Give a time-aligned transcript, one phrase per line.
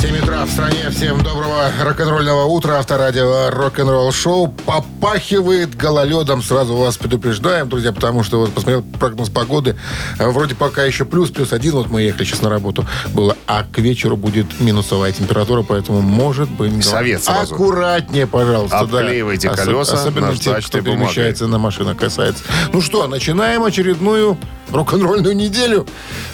[0.00, 0.88] 7 утра в стране.
[0.90, 2.78] Всем доброго рок-н-ролльного утра.
[2.78, 6.42] Авторадио рок-н-ролл шоу попахивает гололедом.
[6.42, 9.76] Сразу вас предупреждаем, друзья, потому что вот посмотрел прогноз погоды.
[10.18, 11.72] А, Вроде пока еще плюс, плюс один.
[11.74, 12.86] Вот мы ехали сейчас на работу.
[13.12, 13.36] Было.
[13.46, 16.82] А к вечеру будет минусовая температура, поэтому может быть...
[16.82, 17.54] Совет сразу.
[17.54, 18.86] Аккуратнее, пожалуйста.
[18.86, 19.00] да.
[19.00, 20.96] Обклеивайте Осо- колеса Особенно те, кто бумагой.
[20.96, 22.42] перемещается на машинах, касается.
[22.72, 24.38] Ну что, начинаем очередную
[24.72, 25.86] рок-н-ролльную неделю.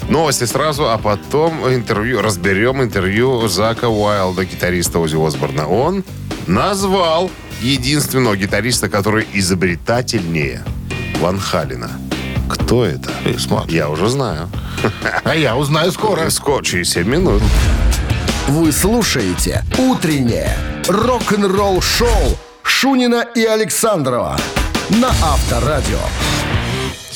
[0.09, 2.23] Новости сразу, а потом интервью.
[2.23, 5.67] Разберем интервью Зака Уайлда, гитариста Ози Осборна.
[5.67, 6.05] Он
[6.47, 7.31] назвал
[7.61, 10.63] единственного гитариста, который изобретательнее
[11.21, 11.91] Ван Халина.
[12.49, 13.11] Кто это?
[13.39, 13.77] Смотри.
[13.77, 14.49] Я уже знаю.
[15.25, 16.31] А я узнаю скоро.
[16.37, 17.43] Скоро, через 7 минут.
[18.49, 24.39] Вы слушаете «Утреннее рок-н-ролл-шоу» Шунина и Александрова
[24.91, 25.99] на Авторадио.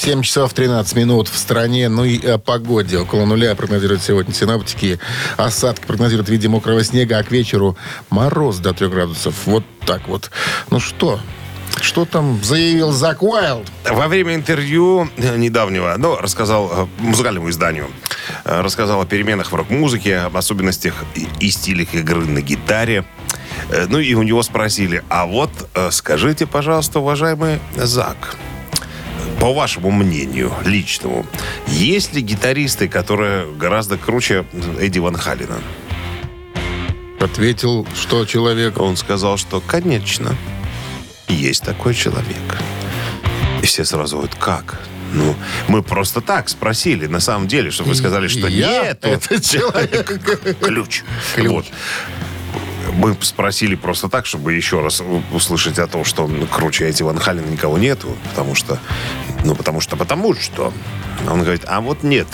[0.01, 1.91] 7 часов 13 минут в стране.
[1.91, 2.97] Ну и о погоде.
[2.98, 4.98] Около нуля прогнозируют сегодня синаптики.
[5.37, 7.77] Осадки прогнозируют в виде мокрого снега, а к вечеру
[8.09, 9.34] мороз до 3 градусов.
[9.45, 10.31] Вот так вот.
[10.70, 11.20] Ну что,
[11.83, 13.70] что там заявил Зак Уайлд?
[13.91, 17.89] Во время интервью э, недавнего, ну, рассказал э, музыкальному изданию,
[18.47, 20.95] э, рассказал о переменах в рок-музыке, об особенностях
[21.41, 23.05] и, стилях игры на гитаре.
[23.89, 25.51] Ну и у него спросили, а вот
[25.91, 28.37] скажите, пожалуйста, уважаемый Зак,
[29.41, 31.27] по вашему мнению, личному,
[31.66, 34.44] есть ли гитаристы, которые гораздо круче
[34.78, 35.58] Эдди Ван Халина?
[37.19, 38.78] Ответил, что человек...
[38.78, 40.36] Он сказал, что, конечно,
[41.28, 42.58] есть такой человек.
[43.62, 44.78] И все сразу вот как?
[45.12, 45.34] Ну,
[45.68, 50.20] мы просто так спросили, на самом деле, чтобы вы сказали, что Я нет, этот человек.
[50.61, 51.02] ключ.
[51.34, 51.48] Ключ.
[51.50, 51.66] Вот.
[52.92, 55.02] Мы спросили просто так, чтобы еще раз
[55.33, 58.78] услышать о том, что ну, круче эти Ван Халена никого нету, потому что,
[59.44, 60.72] ну, потому что, потому что.
[61.28, 62.27] Он говорит, а вот нет.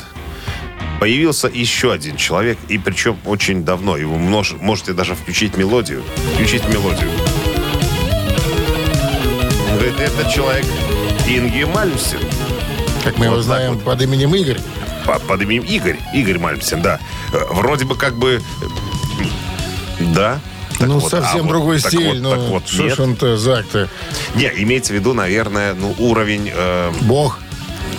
[1.00, 3.96] Появился еще один человек, и причем очень давно.
[3.98, 6.02] И вы множ- можете даже включить мелодию.
[6.34, 7.10] Включить мелодию.
[9.70, 10.64] Он говорит, это человек
[11.28, 12.20] Инги Мальмсен.
[13.04, 13.84] Как мы его Вот так знаем вот.
[13.84, 14.58] под именем Игорь.
[15.04, 15.98] По- под именем Игорь.
[16.14, 16.98] Игорь Мальмсен, да.
[17.32, 18.40] Э, Вроде бы как бы...
[20.00, 20.40] Да.
[20.78, 22.06] Так ну, вот, а совсем вот- другой так стиль.
[22.08, 22.96] вот- ну, так вот, что нет.
[22.96, 23.88] ж он-то, Зак-то?
[24.34, 27.40] Не, имеется в виду, наверное, ну, уровень, э, Бог.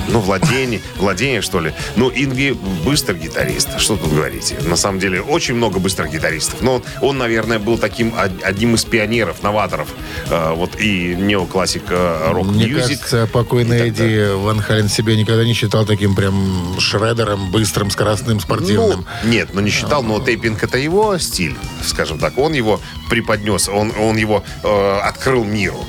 [0.08, 1.74] Ну, владения, владения, что ли.
[1.96, 3.80] Ну, Инги быстрый гитарист.
[3.80, 4.58] Что тут говорите?
[4.62, 6.62] На самом деле, очень много быстрых гитаристов.
[6.62, 9.90] Но он, наверное, был таким од- одним из пионеров, новаторов.
[10.30, 13.00] э, вот и неоклассик э, Мне рок-мьюзик.
[13.00, 19.06] кажется, покойный Эдди Ван Хален себя никогда не считал таким прям шредером, быстрым, скоростным, спортивным.
[19.24, 22.38] Ну, нет, ну не считал, но тейпинг это его стиль, скажем так.
[22.38, 22.80] Он его
[23.10, 25.84] преподнес, он, он его э, открыл миру.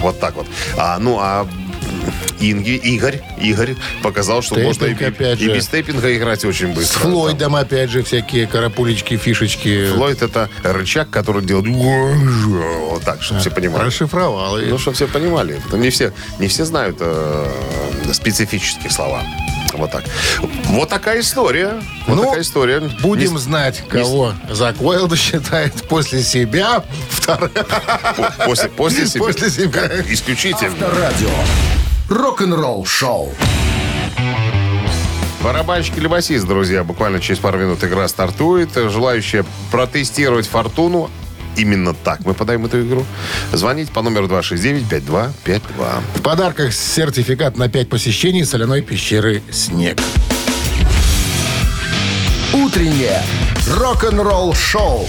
[0.00, 0.46] Вот так вот.
[0.76, 1.46] А, ну, а
[2.40, 5.54] Инги, Игорь, Игорь показал, что можно и, опять и же.
[5.54, 7.00] без тейпинга играть очень С быстро.
[7.00, 9.86] Флойдом, опять же, всякие карапулечки, фишечки.
[9.94, 13.84] Флойд это рычаг, который делает вот так, чтобы все понимали.
[13.84, 14.58] Расшифровал.
[14.58, 15.60] и- Ну, чтобы все понимали.
[15.66, 17.46] Это Не все, не все знают э,
[18.12, 19.22] специфические слова.
[19.74, 20.04] Вот так.
[20.66, 21.74] Вот такая история.
[22.06, 22.80] Вот Ну, такая история.
[23.02, 27.50] Будем Не- знать, кого Зак Уайлд считает после себя вторым.
[27.50, 29.24] По- После, после себя.
[29.24, 29.90] После себя.
[30.08, 30.70] Исключительно.
[30.86, 31.28] Авторадио.
[32.08, 33.34] Рок-н-ролл-шоу.
[35.42, 36.84] Барабанщик или басист, друзья.
[36.84, 38.70] Буквально через пару минут игра стартует.
[38.74, 41.10] Желающие протестировать фортуну.
[41.56, 43.04] Именно так мы подаем эту игру.
[43.52, 46.00] Звоните по номеру 269-5252.
[46.14, 49.98] В подарках сертификат на 5 посещений соляной пещеры «Снег».
[52.52, 53.20] Утреннее
[53.68, 55.06] рок-н-ролл-шоу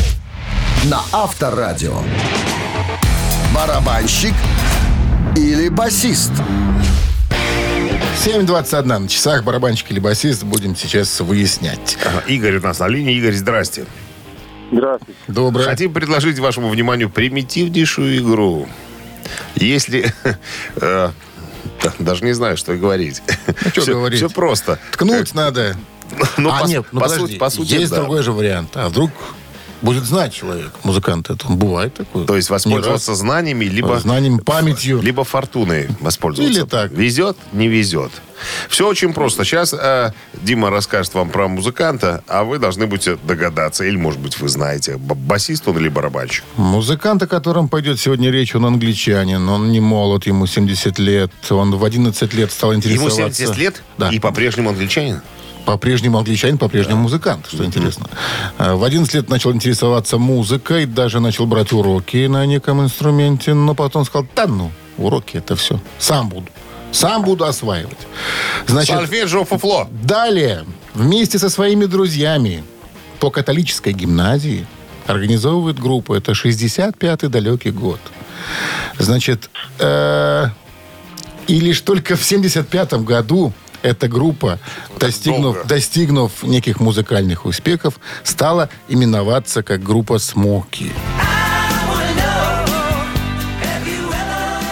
[0.85, 2.02] на Авторадио.
[3.53, 4.34] Барабанщик
[5.35, 6.31] или басист?
[8.25, 9.44] 7.21 на часах.
[9.44, 11.97] Барабанщик или басист будем сейчас выяснять.
[12.03, 13.16] Ага, Игорь у нас на линии.
[13.16, 13.85] Игорь, здрасте.
[14.72, 15.19] Здравствуйте.
[15.28, 15.66] Доброе.
[15.66, 18.67] Хотим предложить вашему вниманию примитивнейшую игру.
[19.55, 20.14] Если...
[20.75, 21.09] э,
[21.84, 23.22] да, Даже не знаю, что говорить.
[23.72, 24.19] что Все- говорить?
[24.19, 24.79] Все просто.
[24.91, 25.75] Ткнуть надо.
[26.37, 27.28] Ну, а по, нет, ну по подожди.
[27.28, 27.97] сути, по сути, есть да.
[27.97, 28.72] другой же вариант.
[28.75, 29.11] А вдруг
[29.82, 31.47] будет знать человек, музыкант это.
[31.47, 32.26] Бывает такое.
[32.26, 33.74] То есть воспользоваться знаниями, раз.
[33.74, 35.02] либо, Знанием, памятью.
[35.02, 36.59] либо фортуной воспользоваться.
[36.59, 36.91] Или так.
[36.91, 38.12] Везет, не везет.
[38.70, 39.44] Все очень просто.
[39.44, 43.84] Сейчас э, Дима расскажет вам про музыканта, а вы должны будете догадаться.
[43.84, 46.44] Или, может быть, вы знаете, басист он или барабанщик.
[46.56, 51.76] Музыкант, о котором пойдет сегодня речь, он англичанин, он не молод, ему 70 лет, он
[51.76, 53.18] в 11 лет стал Ему интересоваться...
[53.44, 54.09] 70 лет, Да.
[54.09, 55.22] и по-прежнему англичанин.
[55.67, 58.09] По-прежнему англичанин, по-прежнему музыкант, что интересно.
[58.58, 63.75] А, В 11 лет начал интересоваться музыкой, даже начал брать уроки на неком инструменте, но
[63.75, 65.81] потом сказал, да ну, уроки, это все.
[65.99, 66.47] Сам буду.
[66.93, 67.97] Сам буду осваивать.
[68.66, 69.90] Значит, Сольфеджио фуфло.
[69.91, 72.64] Далее, вместе со своими друзьями
[73.19, 74.66] по католической гимназии
[75.05, 76.14] организовывает группу.
[76.14, 77.99] Это 65-й далекий год.
[78.99, 79.49] Значит,
[79.79, 80.46] э,
[81.47, 83.52] и лишь только в 75-м году
[83.82, 84.59] эта группа,
[85.00, 90.91] достигнув, достигнув неких музыкальных успехов, стала именоваться как группа «Смоки».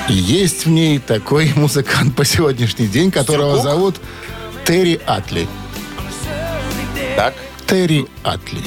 [0.07, 3.63] И есть в ней такой музыкант по сегодняшний день, которого Сюркук?
[3.63, 3.95] зовут
[4.65, 5.47] Терри Атли.
[7.15, 7.33] Так?
[7.65, 8.61] Терри Атли.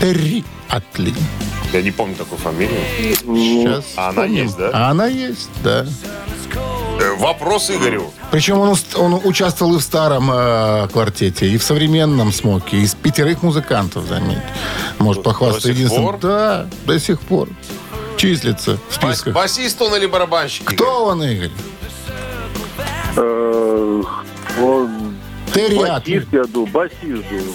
[0.00, 1.14] Терри Атли.
[1.72, 2.78] Я не помню такую фамилию.
[2.98, 3.84] Сейчас.
[3.96, 4.70] А она есть, да?
[4.72, 5.86] А она есть, да.
[7.00, 8.10] Э, Вопрос Игорю.
[8.30, 12.78] Причем он, он участвовал и в старом э, квартете, и в современном смоке.
[12.78, 14.38] Из пятерых музыкантов, заметь.
[14.98, 16.04] Может похвастаться единственным.
[16.04, 16.18] пор?
[16.20, 17.48] Да, до сих пор.
[18.16, 19.34] Числится в Бас- списках.
[19.34, 20.62] Басист он или барабанщик?
[20.72, 20.76] Игорь?
[20.76, 21.50] Кто он, Игорь?
[23.16, 24.02] Э,
[24.60, 25.14] Он
[25.54, 27.52] басист, я думаю, басист, думаю.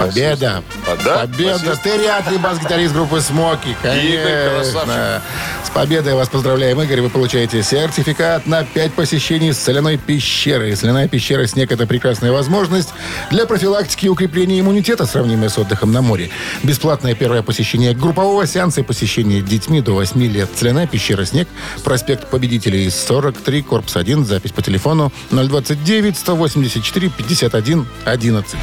[0.00, 0.62] Победа.
[1.04, 1.20] Да?
[1.20, 1.58] Победа.
[1.58, 1.82] Басист?
[1.82, 3.76] Терри Атли, бас-гитарист группы Смоки.
[3.82, 5.22] Конечно.
[5.64, 7.02] С победой вас поздравляем, Игорь.
[7.02, 10.74] Вы получаете сертификат на 5 посещений соляной пещеры.
[10.74, 12.90] Соляная пещера «Снег»— это прекрасная возможность
[13.30, 16.30] для профилактики и укрепления иммунитета, сравнимая с отдыхом на море.
[16.62, 20.48] Бесплатное первое посещение группового сеанса и посещение детьми до 8 лет.
[20.56, 21.48] Соляная пещера «Снег»,
[21.84, 28.56] проспект Победителей, 43, корпус 1, запись по телефону 029 184 51 11.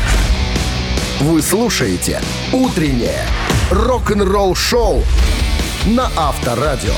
[1.19, 2.21] Вы слушаете
[2.53, 3.25] «Утреннее
[3.71, 5.03] рок-н-ролл-шоу»
[5.87, 6.93] на Авторадио.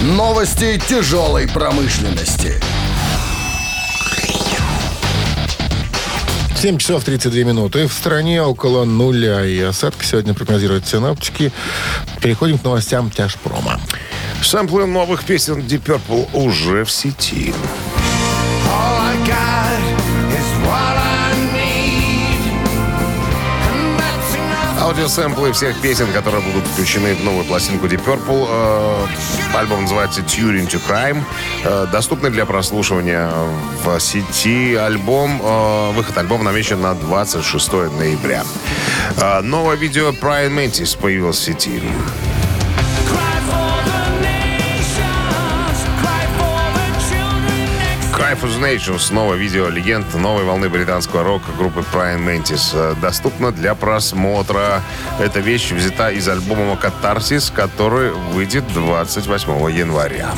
[0.00, 2.58] Новости тяжелой промышленности.
[6.56, 7.86] 7 часов 32 минуты.
[7.86, 11.52] В стране около нуля и осадки сегодня прогнозируют синоптики.
[12.22, 13.80] Переходим к новостям тяжпрома.
[14.42, 17.52] Сэмплы новых песен Deep Purple уже в сети.
[24.92, 28.46] Аудиосэмплы всех песен, которые будут включены в новую пластинку Deep Purple.
[28.46, 31.22] Э, альбом называется Turing to Crime.
[31.64, 33.30] Э, доступны для прослушивания
[33.82, 35.40] в сети альбом.
[35.42, 38.44] э, выход альбома намечен на 26 ноября.
[39.16, 41.80] Э, новое видео Brian Mantis появилось в сети.
[48.22, 49.12] For the Nations.
[49.12, 52.70] Новое видео легенд новой волны британского рока группы Brian Mantis.
[52.72, 54.80] Э, Доступно для просмотра.
[55.18, 60.30] Эта вещь взята из альбома «Катарсис», который выйдет 28 января.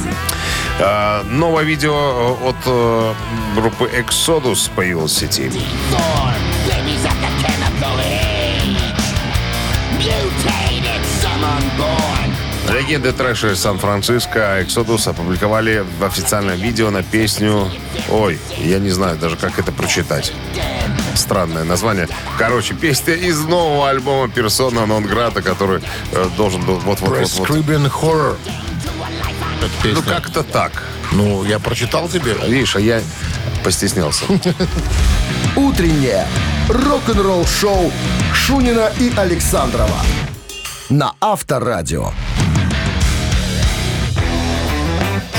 [0.79, 5.51] Э, Новое видео э, от группы Exodus появилось в сети.
[12.75, 17.71] Легенды трэша из Сан-Франциско Exodus опубликовали в официальном видео на песню...
[18.11, 20.33] Ой, я не знаю даже, как это прочитать.
[21.15, 22.09] Странное название.
[22.37, 27.49] Короче, песня из нового альбома Persona non grata, который э, должен был вот-вот-вот...
[27.49, 28.37] Prescribing Horror.
[29.85, 30.83] Ну, как-то так.
[31.13, 32.35] Ну, я прочитал тебе.
[32.45, 33.01] Видишь, а я
[33.63, 34.25] постеснялся.
[35.55, 36.27] Утреннее
[36.69, 37.93] рок-н-ролл-шоу
[38.35, 40.01] Шунина и Александрова
[40.91, 42.11] на Авторадио.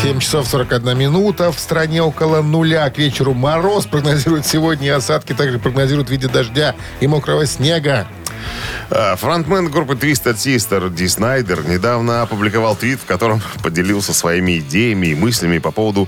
[0.06, 1.52] 7 часов 41 минута.
[1.52, 2.88] В стране около нуля.
[2.92, 4.96] К вечеру мороз прогнозируют сегодня.
[4.96, 8.08] Осадки также прогнозируют в виде дождя и мокрого снега.
[8.92, 15.08] А, Фронтмен группы Twisted Sister Ди Снайдер недавно опубликовал твит, в котором поделился своими идеями
[15.08, 16.08] и мыслями по поводу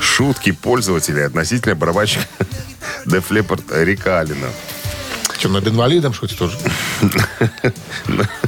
[0.00, 2.24] шутки пользователей относительно барабанщика
[3.04, 4.48] Def Leppard Рика Алина.
[5.36, 6.56] Чем над инвалидом шутит тоже?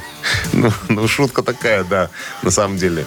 [0.57, 2.09] Ну, ну, шутка такая, да,
[2.43, 3.05] на самом деле.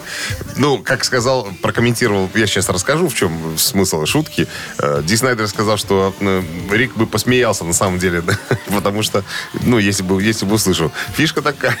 [0.56, 4.46] Ну, как сказал, прокомментировал, я сейчас расскажу, в чем смысл шутки.
[4.78, 8.22] Э, Ди Снайдер сказал, что э, Рик бы посмеялся на самом деле,
[8.72, 9.24] потому что,
[9.64, 10.92] ну, если бы, если бы услышал.
[11.14, 11.76] Фишка такая.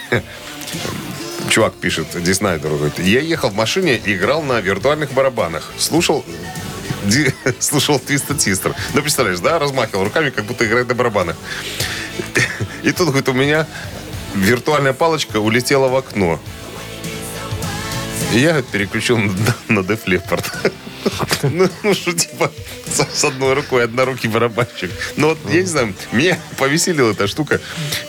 [1.48, 5.70] Чувак пишет Ди Снайдеру, говорит, я ехал в машине и играл на виртуальных барабанах.
[5.78, 6.24] Слушал
[7.04, 8.74] Ди- слушал Twisted Sister.
[8.94, 11.36] Ну, представляешь, да, размахивал руками, как будто играет на барабанах.
[12.82, 13.66] И тут, говорит, у меня
[14.34, 16.38] виртуальная палочка улетела в окно.
[18.32, 19.32] И я переключил на,
[19.68, 20.72] на Def Leppard.
[21.42, 22.50] Ну, ну, что, типа,
[22.86, 24.90] с, с одной рукой однорукий барабанщик.
[25.16, 27.60] Ну, вот, я не знаю, меня повеселила эта штука.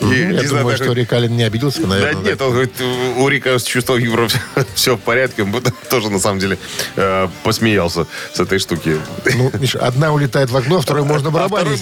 [0.01, 2.24] И, Я не знаю, думаю, что Рикалин не обиделся, да наверное.
[2.24, 2.74] нет, он говорит,
[3.17, 4.27] у Рика с чувством юмора
[4.75, 5.43] все, в порядке.
[5.43, 5.53] Он
[5.89, 6.57] тоже, на самом деле,
[6.95, 8.98] э, посмеялся с этой штуки.
[9.33, 11.81] Ну, Миш, одна улетает в окно, второй можно А барабанить.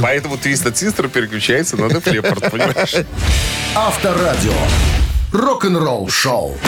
[0.00, 3.06] Поэтому Twisted Sister переключается на Leppard, понимаешь?
[3.74, 4.52] Авторадио.
[5.32, 6.58] Рок-н-ролл-шоу.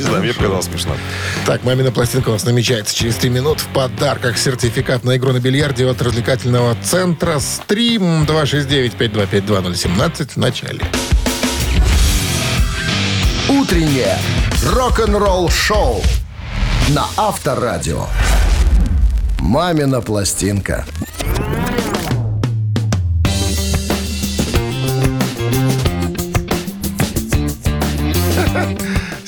[0.00, 0.96] Не знаю, мне показалось смешно.
[1.44, 4.38] Так, мамина пластинка у нас намечается через 3 минут в подарках.
[4.38, 10.80] Сертификат на игру на бильярде от развлекательного центра «Стрим» 269-5252-017 в начале.
[13.50, 14.16] Утреннее
[14.64, 16.02] рок-н-ролл-шоу
[16.88, 18.06] на Авторадио.
[19.38, 20.86] «Мамина пластинка».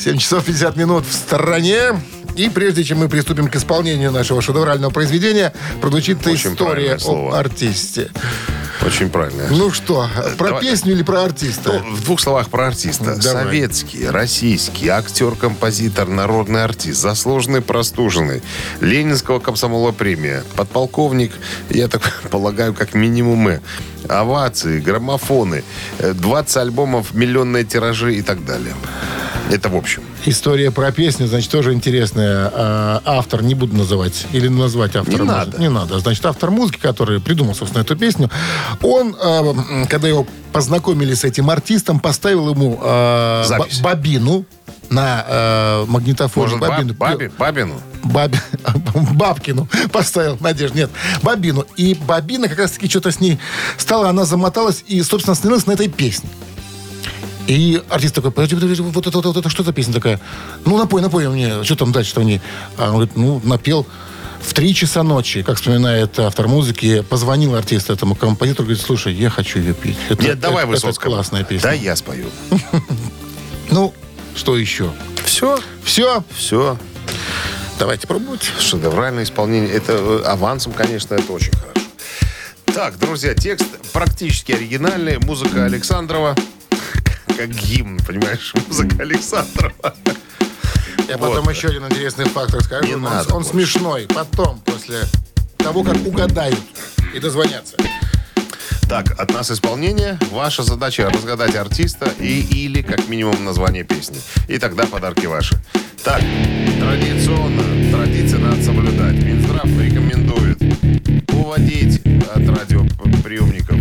[0.03, 1.93] 7 часов 50 минут в стороне.
[2.35, 8.11] И прежде чем мы приступим к исполнению нашего шедеврального произведения, прозвучит Очень история об артисте.
[8.85, 9.45] Очень правильно.
[9.51, 10.63] Ну что, про давай.
[10.63, 11.81] песню или про артиста?
[11.85, 13.17] Ну, в двух словах про артиста.
[13.17, 13.45] Давай.
[13.45, 18.43] Советский, российский, актер, композитор, народный артист, заслуженный, простуженный,
[18.81, 21.33] Ленинского комсомола премия, подполковник,
[21.71, 23.61] я так полагаю, как минимум мы,
[24.09, 25.63] овации, граммофоны,
[25.99, 28.75] э, 20 альбомов, миллионные тиражи и так далее.
[29.51, 30.03] Это в общем.
[30.25, 32.51] История про песню, значит, тоже интересная.
[32.55, 35.17] А, Автор, не буду называть, или назвать автора.
[35.23, 35.59] Не надо.
[35.59, 35.99] Не надо.
[35.99, 38.31] Значит, автор музыки, который придумал, собственно, эту песню,
[38.83, 39.43] он, а,
[39.89, 43.81] когда его познакомили с этим артистом, поставил ему а, Запись.
[43.81, 44.45] бобину
[44.91, 46.45] на а, магнитофон.
[46.45, 46.95] Может, баб- бобину.
[46.95, 47.81] бабе, бабину?
[48.05, 48.41] Бабе-
[49.15, 50.91] Бабкину поставил, Надежда, нет,
[51.23, 51.65] Бабину.
[51.77, 53.39] И Бабина как раз-таки что-то с ней
[53.77, 56.29] стала, она замоталась и, собственно, остановилась на этой песне.
[57.47, 60.21] И артист такой, подожди, подожди, вот это, вот это, что за песня такая?
[60.65, 62.41] Ну, напой, напой мне, что там дальше-то в ней?
[62.79, 63.87] А он говорит, ну, напел
[64.41, 69.31] в три часа ночи, как вспоминает автор музыки, позвонил артист этому композитору, говорит, слушай, я
[69.31, 69.97] хочу ее петь.
[70.09, 70.89] Это, Нет, давай это-.
[70.89, 71.71] Это классная песня.
[71.71, 72.27] Да, я спою.
[73.71, 73.95] Ну,
[74.37, 74.91] что еще?
[75.25, 76.77] Все, Все, все.
[77.79, 78.43] давайте пробовать.
[78.61, 79.71] Шедевральное исполнение.
[79.71, 81.87] Это э, авансом, конечно, это очень хорошо.
[82.67, 85.19] Так, друзья, текст практически оригинальный.
[85.19, 86.37] Музыка Александрова.
[87.37, 88.53] Как гимн, понимаешь?
[88.69, 89.95] Музыка Александрова.
[91.09, 91.35] Я Вот.
[91.35, 92.87] потом еще один интересный факт расскажу.
[92.87, 93.51] Не Он- надо он больше.
[93.51, 94.07] смешной.
[94.09, 95.01] Потом, после
[95.59, 96.59] того, как угадают
[97.15, 97.77] и дозвонятся.
[98.89, 100.19] Так, от нас исполнение.
[100.31, 104.19] Ваша задача разгадать артиста и или как минимум название песни.
[104.49, 105.57] И тогда подарки ваши.
[106.05, 106.21] Так,
[106.79, 107.63] традиционно,
[107.93, 109.15] традиции надо соблюдать.
[109.15, 110.59] Минздрав рекомендует
[111.33, 112.01] уводить
[112.35, 113.77] от радиоприемников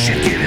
[0.00, 0.39] shit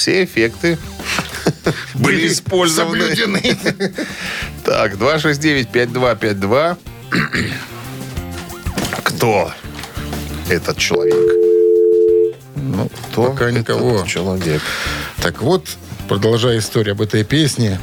[0.00, 0.78] Все эффекты
[1.94, 3.00] были использованы.
[3.00, 3.58] Соблюдены.
[4.64, 6.78] Так, 269-5252.
[9.04, 9.52] Кто
[10.48, 11.16] этот человек?
[12.56, 14.06] Ну, Кто пока никого.
[14.06, 14.62] человек?
[15.20, 15.68] Так вот,
[16.08, 17.78] продолжая историю об этой песне,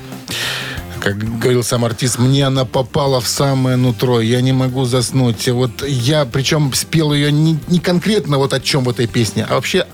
[0.99, 5.47] как говорил сам артист, мне она попала в самое нутро, я не могу заснуть.
[5.49, 9.53] Вот я, причем спел ее не, не конкретно вот о чем в этой песне, а
[9.53, 9.85] вообще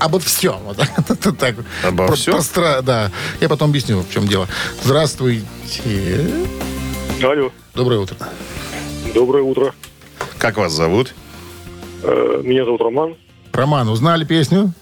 [0.00, 0.56] обо всем.
[0.64, 1.36] Вот так.
[1.38, 1.54] так.
[1.84, 2.40] Обо Про- всем?
[2.82, 3.10] да.
[3.40, 4.48] Я потом объясню, в чем дело.
[4.82, 5.44] Здравствуйте.
[7.22, 8.16] Алло, Доброе утро.
[9.14, 9.74] доброе утро.
[10.38, 11.14] Как вас зовут?
[12.02, 13.14] Э, Меня зовут Роман.
[13.52, 14.72] Роман, узнали песню?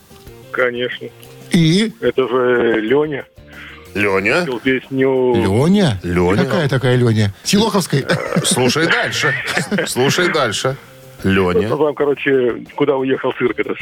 [0.52, 1.08] Конечно.
[1.50, 1.92] И?
[2.00, 3.24] Это же Леня.
[3.94, 4.46] Леня.
[4.62, 5.34] Песню...
[5.34, 5.98] Леня?
[6.04, 6.44] Леня.
[6.44, 7.34] Какая такая Леня?
[7.42, 8.06] Силоховская?
[8.44, 9.34] Слушай дальше.
[9.86, 10.76] Слушай дальше.
[11.24, 11.68] Леня.
[11.68, 13.76] Там, короче, куда уехал цирк этот.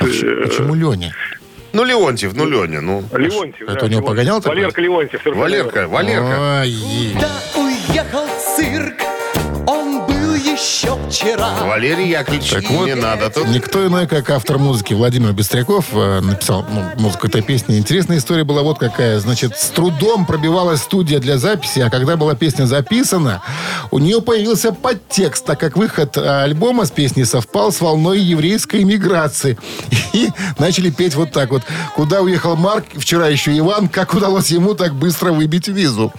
[0.00, 0.04] Э,
[0.44, 1.12] Почему Леня?
[1.72, 3.02] Ну, Леонтьев, ну, Леня, ну.
[3.12, 3.68] Леонтьев.
[3.68, 4.04] Это да, у него Леонтьев.
[4.04, 4.56] погонял такой?
[4.56, 5.26] Валерка Леонтьев.
[5.26, 5.88] Валерка.
[5.88, 6.62] Валерка.
[6.62, 8.26] Ой, Да уехал
[11.24, 11.64] вчера.
[11.64, 13.48] Валерий Яковлевич, Так вот, не надо тут.
[13.48, 17.78] Никто иной, как автор музыки Владимир Быстряков э, написал ну, музыку этой песни.
[17.78, 19.18] Интересная история была вот какая.
[19.18, 23.42] Значит, с трудом пробивалась студия для записи, а когда была песня записана,
[23.90, 28.82] у нее появился подтекст, так как выход э, альбома с песней совпал с волной еврейской
[28.82, 29.58] иммиграции.
[30.12, 30.28] И
[30.58, 31.62] начали петь вот так вот.
[31.94, 36.12] Куда уехал Марк, вчера еще Иван, как удалось ему так быстро выбить визу.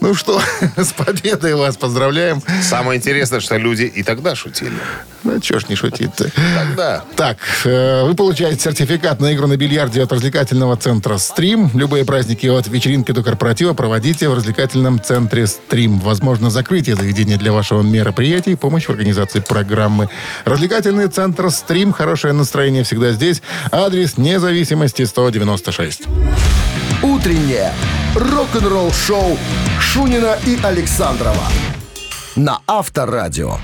[0.00, 0.40] Ну что,
[0.76, 2.42] с победой вас поздравляем.
[2.62, 4.49] Самое интересное, что люди и тогда шутили.
[4.50, 4.80] Шутили.
[5.22, 6.30] Ну, чё ж не шутить-то.
[6.58, 7.04] Тогда.
[7.16, 11.70] Так, э, вы получаете сертификат на игру на бильярде от развлекательного центра «Стрим».
[11.74, 16.00] Любые праздники от вечеринки до корпоратива проводите в развлекательном центре «Стрим».
[16.00, 20.08] Возможно, закрытие заведения для вашего мероприятия и помощь в организации программы.
[20.44, 21.92] Развлекательный центр «Стрим».
[21.92, 23.42] Хорошее настроение всегда здесь.
[23.70, 26.02] Адрес независимости 196.
[27.02, 27.72] Утреннее
[28.14, 29.38] рок-н-ролл-шоу
[29.80, 31.44] Шунина и Александрова
[32.36, 33.58] на Авторадио.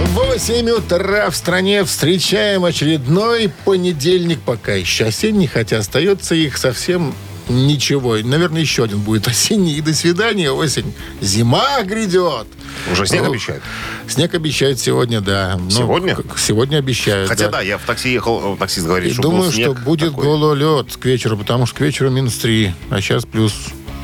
[0.00, 7.14] 8 утра в стране встречаем очередной понедельник, пока еще осенний, хотя остается их совсем
[7.48, 8.16] ничего.
[8.22, 9.74] Наверное, еще один будет осенний.
[9.74, 10.92] И до свидания, осень.
[11.22, 12.46] Зима грядет.
[12.92, 13.62] Уже снег Ну, обещают?
[14.06, 15.56] Снег обещают сегодня, да.
[15.58, 16.16] Ну, Сегодня?
[16.36, 19.52] Сегодня обещают, Хотя да, я в такси ехал, э, таксист говорит, И что думаю, был
[19.52, 20.24] снег что будет такой.
[20.24, 23.54] гололед к вечеру, потому что к вечеру минус 3, а сейчас плюс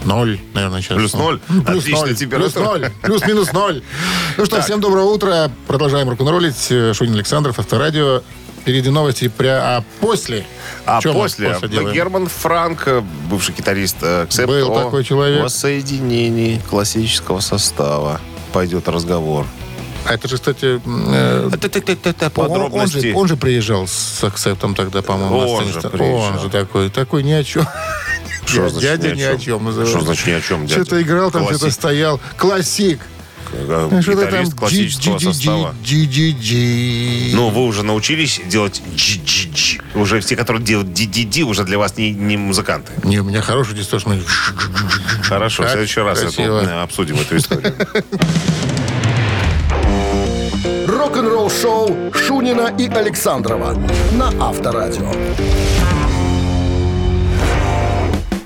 [0.04, 0.96] ноль, наверное, сейчас.
[0.96, 1.40] Плюс ноль?
[1.48, 2.14] Ну, Плюс Отличная ноль.
[2.16, 2.50] температура.
[2.50, 2.92] Плюс ноль.
[3.02, 3.82] Плюс-минус ноль.
[4.36, 5.50] Ну что, всем доброго утра.
[5.66, 6.66] Продолжаем рок-н-роллить.
[6.70, 8.22] Э, Шунин Александров, Авторадио.
[8.60, 9.76] Впереди новости, пря...
[9.78, 10.46] а после...
[10.86, 11.92] А Чё мы после, после делаем?
[11.94, 15.42] Герман Франк, э, бывший гитарист э, Accept, Был о такой человек.
[15.42, 18.20] воссоединении классического состава
[18.52, 19.46] пойдет разговор.
[20.04, 23.10] А это же, кстати, э, он, он Подробности.
[23.10, 25.38] же, он же приезжал с акцептом тогда, по-моему.
[25.38, 27.66] Он же Он же такой, такой ни о чем.
[28.46, 29.96] Что значит дядя ни о чем называется.
[29.96, 30.82] Что значит ни о чем, дядя?
[30.82, 31.58] Что-то играл, там Классик.
[31.58, 32.20] что-то стоял.
[32.36, 33.00] Классик.
[33.52, 35.74] Что-то там Гитарист классического состава.
[35.84, 39.82] Ну, вы уже научились делать GGG.
[39.94, 42.92] Уже все, которые делают DDD, уже для вас не, не музыканты.
[43.04, 44.12] Не, у меня хороший дисторшн.
[45.22, 46.60] Хорошо, в следующий раз красиво.
[46.60, 47.74] эту, э, обсудим эту историю.
[50.88, 53.74] Рок-н-ролл-шоу Шунина и Александрова
[54.12, 55.12] на Авторадио.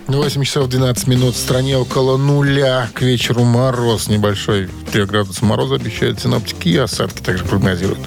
[0.06, 1.34] 8 часов 12 минут.
[1.34, 2.88] В стране около нуля.
[2.94, 4.68] К вечеру мороз небольшой.
[4.92, 6.68] 3 градуса мороза обещают синоптики.
[6.68, 7.98] И осадки также прогнозируют.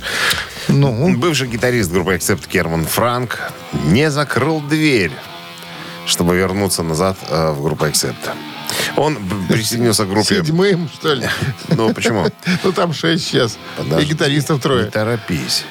[0.69, 3.51] Ну, Бывший гитарист группы Accept Керман Франк
[3.85, 5.11] не закрыл дверь,
[6.05, 8.29] чтобы вернуться назад э, в группу Accept.
[8.95, 9.17] Он
[9.49, 10.35] присоединился к группе...
[10.35, 11.27] седьмым, что ли?
[11.69, 12.25] Ну, почему?
[12.63, 13.57] Ну, там шесть сейчас.
[13.99, 14.85] И гитаристов Не трое.
[14.85, 15.65] торопись.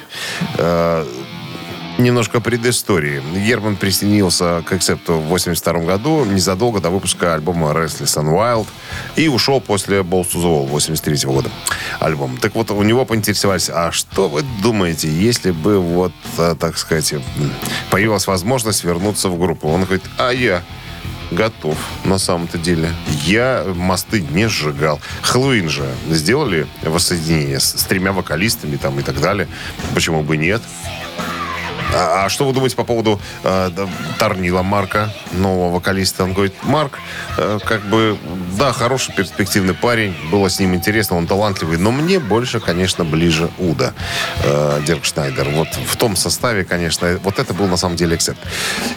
[1.98, 3.20] Немножко предыстории.
[3.44, 8.68] Герман присоединился к Accept в 82 году, незадолго до выпуска альбома Restless and Wild,
[9.16, 11.50] и ушел после Balls to the Wall 83 года
[11.98, 12.36] альбом.
[12.36, 17.14] Так вот, у него поинтересовались, а что вы думаете, если бы, вот, э, так сказать,
[17.90, 19.66] появилась возможность вернуться в группу?
[19.68, 20.62] Он говорит, а я
[21.32, 22.90] готов, на самом-то деле.
[23.24, 25.00] Я мосты не сжигал.
[25.22, 29.48] Хэллоуин же сделали воссоединение с, с тремя вокалистами там и так далее.
[29.94, 30.62] Почему бы нет?
[31.98, 36.22] А, а что вы думаете по поводу э, да, Тарнила Марка, нового вокалиста?
[36.22, 36.98] Он говорит, Марк,
[37.36, 38.16] э, как бы,
[38.56, 43.50] да, хороший перспективный парень, было с ним интересно, он талантливый, но мне больше, конечно, ближе
[43.58, 43.94] Уда,
[44.44, 45.48] э, Дирк Шнайдер.
[45.48, 48.38] Вот в том составе, конечно, вот это был на самом деле эксцепт.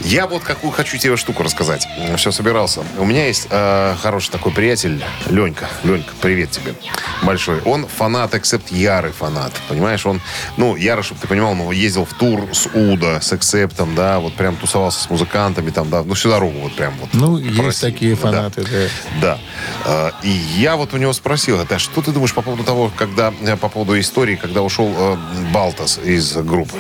[0.02, 1.88] Я вот какую хочу тебе штуку рассказать.
[2.18, 2.82] Все собирался.
[2.98, 5.68] У меня есть э, хороший такой приятель, Ленька.
[5.84, 6.76] Ленька, привет тебе.
[7.24, 7.62] Большой.
[7.62, 9.54] Он фанат, эксепт, ярый фанат.
[9.68, 10.22] Понимаешь, он,
[10.58, 14.34] ну, ярый, чтобы ты понимал, ну, ездил в тур с Уда, с эксептом, да, вот
[14.34, 17.10] прям тусовался с музыкантами там, да, ну, всю дорогу вот прям вот.
[17.14, 17.92] Ну, есть России.
[17.92, 18.22] такие Да.
[18.22, 18.88] фанаты, да.
[19.22, 19.40] Да.
[19.86, 23.34] А, И я вот у него спросил, это что ты думаешь по поводу того, когда,
[23.42, 25.18] э, по поводу истории, когда ушел э,
[25.54, 26.78] Балтас из группы?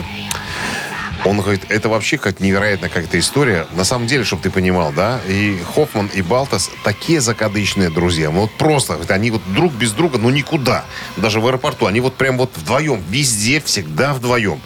[1.23, 3.67] Он говорит, это вообще как невероятная какая-то история.
[3.73, 8.31] На самом деле, чтобы ты понимал, да, и Хоффман, и Балтас такие закадычные друзья.
[8.31, 10.83] Вот просто, говорит, они вот друг без друга, ну, никуда.
[11.17, 11.85] Даже в аэропорту.
[11.85, 14.61] Они вот прям вот вдвоем, везде, всегда вдвоем.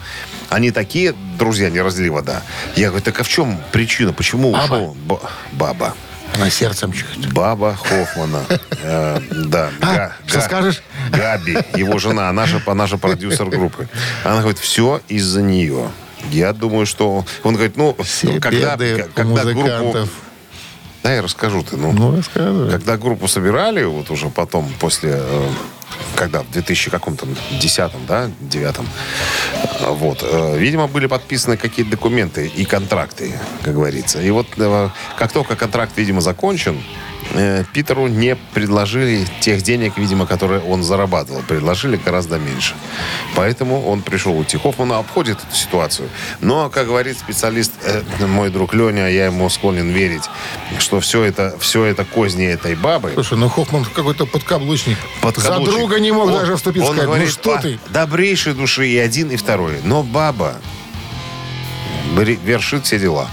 [0.48, 2.42] Они такие друзья, не разлили вода.
[2.76, 4.12] Я говорю, так а в чем причина?
[4.12, 4.64] Почему Баба.
[4.74, 4.96] ушел?
[5.06, 5.18] Б-
[5.52, 5.94] Баба.
[6.34, 7.32] Она сердцем чует.
[7.32, 8.44] Баба Хоффмана.
[8.82, 9.70] Э, Да.
[9.80, 10.82] А, Га- что Га- скажешь?
[11.10, 13.88] Габи, его жена, она же, она же продюсер группы.
[14.24, 15.90] Она говорит, все из-за нее.
[16.30, 17.24] Я думаю, что...
[17.44, 18.76] Он говорит, ну, Все когда,
[19.14, 20.08] когда группу...
[21.02, 21.76] Да, я расскажу ты.
[21.76, 22.70] Ну, Ну, рассказывай.
[22.70, 25.48] когда группу собирали, вот уже потом, после, э,
[26.16, 27.28] когда, в 2000 каком-то,
[27.60, 28.88] десятом, да, девятом,
[29.80, 34.20] вот, э, видимо, были подписаны какие-то документы и контракты, как говорится.
[34.22, 36.80] И вот э, как только контракт, видимо, закончен,
[37.34, 41.42] э, Питеру не предложили тех денег, видимо, которые он зарабатывал.
[41.46, 42.74] Предложили гораздо меньше.
[43.34, 44.56] Поэтому он пришел уйти.
[44.58, 46.08] Хоффман обходит эту ситуацию.
[46.40, 50.24] Но, как говорит специалист, э, мой друг Леня, я ему склонен верить,
[50.78, 53.10] что все это, все это козни этой бабы.
[53.14, 54.96] Слушай, ну Хоффман какой-то подкаблучник.
[55.20, 55.66] Подкаблучник.
[55.66, 57.06] За друга не мог Он- даже вступить он сказать.
[57.06, 57.78] говорит, ну что «А, ты?
[57.90, 59.65] Добрейшей души и один, и второй.
[59.84, 60.54] Но баба
[62.44, 63.28] вершит все дела.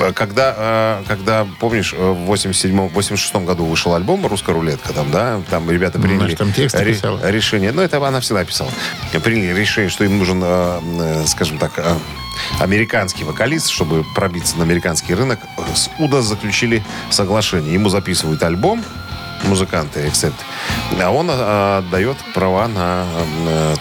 [0.00, 5.10] Э, Когда, э, когда помнишь, э, в 87 86 году вышел альбом «Русская рулетка», там,
[5.10, 7.30] да, там ребята Ну, приняли знаешь, там тексты ре- писала.
[7.30, 7.70] решение.
[7.72, 8.70] Ну, это она всегда писала.
[9.22, 10.42] Приняли решение, что им нужен,
[11.28, 11.72] скажем так,
[12.60, 15.38] американский вокалист, чтобы пробиться на американский рынок.
[15.74, 17.72] С Уда заключили соглашение.
[17.74, 18.82] Ему записывают альбом,
[19.44, 20.36] музыканты, эксепт,
[21.00, 23.04] а он отдает права на,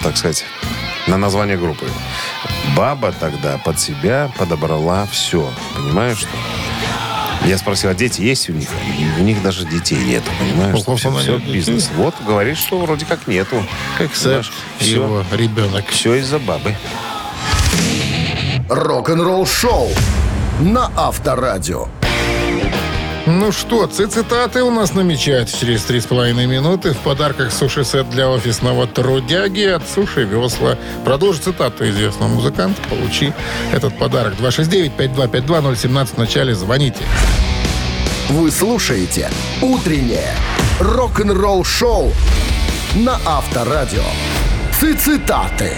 [0.04, 0.46] так сказать,
[1.08, 1.86] на название группы.
[2.76, 5.50] Баба тогда под себя подобрала все.
[5.76, 6.30] Понимаешь, что?
[7.46, 8.70] Я спросил, а дети есть у них?
[8.98, 10.80] И У них даже детей нету, понимаешь?
[10.86, 11.90] Ого, Все, все нет бизнес.
[11.98, 13.62] Вот, говорит, что вроде как нету.
[14.00, 15.86] Эксепт, Все, его ребенок.
[15.90, 16.74] все из-за бабы.
[18.70, 19.90] Рок-н-ролл шоу
[20.62, 21.88] на Авторадио.
[23.26, 26.92] Ну что, цитаты у нас намечаются через три с половиной минуты.
[26.92, 30.78] В подарках суши-сет для офисного трудяги от Суши Весла.
[31.06, 32.82] Продолжи цитату известного музыканта.
[32.90, 33.32] Получи
[33.72, 34.34] этот подарок.
[34.42, 36.54] 269-5252-017 в начале.
[36.54, 37.00] Звоните.
[38.28, 39.30] Вы слушаете
[39.62, 40.36] «Утреннее
[40.82, 42.12] рок-н-ролл шоу»
[42.94, 44.04] на Авторадио.
[45.00, 45.78] Цитаты.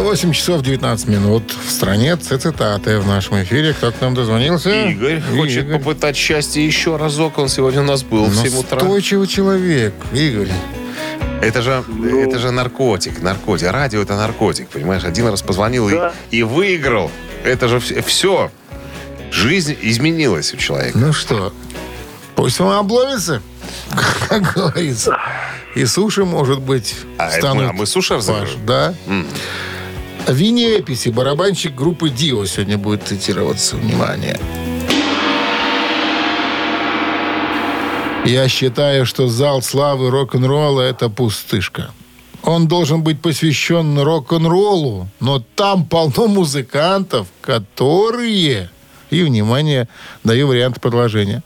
[0.00, 1.54] 8 часов 19 минут.
[1.66, 3.72] В стране цитаты в нашем эфире.
[3.74, 4.70] Кто к нам дозвонился?
[4.90, 5.78] Игорь хочет Игорь.
[5.78, 7.38] попытать счастье еще разок.
[7.38, 8.78] Он сегодня у нас был в 7 утра.
[8.78, 10.48] Настойчивый человек, Игорь.
[11.40, 11.84] Это же,
[12.24, 13.70] это же наркотик, наркотик.
[13.70, 15.04] Радио это наркотик, понимаешь?
[15.04, 16.12] Один раз позвонил и- Да.
[16.30, 17.10] и, выиграл.
[17.44, 18.50] Это же все.
[19.32, 20.96] Жизнь изменилась у человека.
[20.98, 21.52] Ну что,
[22.36, 23.40] пусть он обломится,
[24.28, 25.16] как говорится.
[25.74, 28.46] И суши, может быть, А это станут мы- а мы суши разыгрываем?
[28.46, 28.94] ваш, Да.
[30.28, 33.76] Винни Эписи, барабанщик группы Дио, сегодня будет цитироваться.
[33.76, 34.38] Внимание.
[38.24, 41.90] Я считаю, что зал славы рок-н-ролла– это пустышка.
[42.44, 48.70] Он должен быть посвящен рок-н-роллу, но там полно музыкантов, которые,
[49.10, 49.88] и, внимание,
[50.22, 51.42] даю вариант продолжения,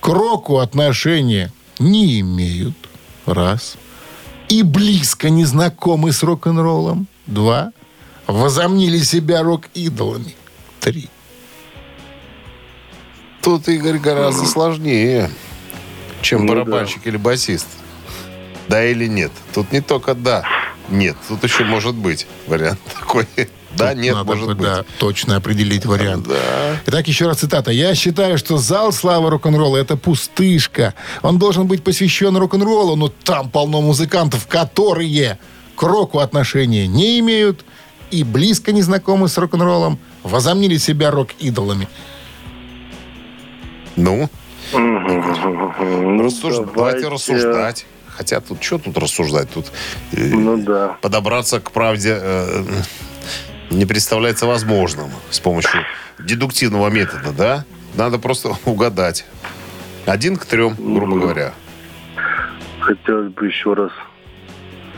[0.00, 2.76] к року отношения не имеют,
[3.24, 3.76] раз,
[4.48, 7.72] и близко не знакомы с рок-н-роллом, два,
[8.26, 10.34] возомнили себя рок-идолами,
[10.80, 11.08] три.
[13.42, 15.30] Тут Игорь гораздо сложнее,
[16.22, 17.68] чем Ну барабанщик или басист.
[18.68, 19.30] Да или нет?
[19.54, 20.44] Тут не только да,
[20.88, 21.16] нет.
[21.28, 23.26] Тут еще может быть вариант такой.
[23.76, 24.66] Да, Тут нет, надо может бы, быть.
[24.66, 26.26] да, точно определить вариант.
[26.26, 26.80] Да.
[26.86, 27.70] Итак, еще раз цитата.
[27.70, 30.94] «Я считаю, что зал славы рок-н-ролла– это пустышка.
[31.22, 35.38] Он должен быть посвящен рок-н-роллу, но там полно музыкантов, которые
[35.76, 37.65] к року отношения не имеют
[38.10, 41.88] и близко не знакомы с рок-н-роллом, возомнили себя рок-идолами».
[43.96, 44.28] Ну,
[44.72, 47.86] Ну, рассуж- давайте рассуждать.
[48.08, 49.50] Хотя тут что тут рассуждать?
[49.50, 49.66] Тут
[50.12, 50.96] э, Ну да.
[51.02, 52.64] подобраться к правде э,
[53.70, 55.82] не представляется возможным с помощью
[56.18, 57.64] дедуктивного метода, да?
[57.94, 59.26] Надо просто угадать.
[60.06, 61.52] Один к трем, грубо говоря.
[62.80, 63.90] Хотелось бы еще раз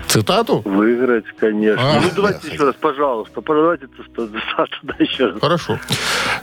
[0.09, 0.63] Цитату?
[0.65, 1.99] выиграть, конечно.
[1.99, 3.43] А, ну, давайте я еще раз, пожалуйста.
[3.47, 5.41] Давайте туда еще раз.
[5.41, 5.79] Хорошо.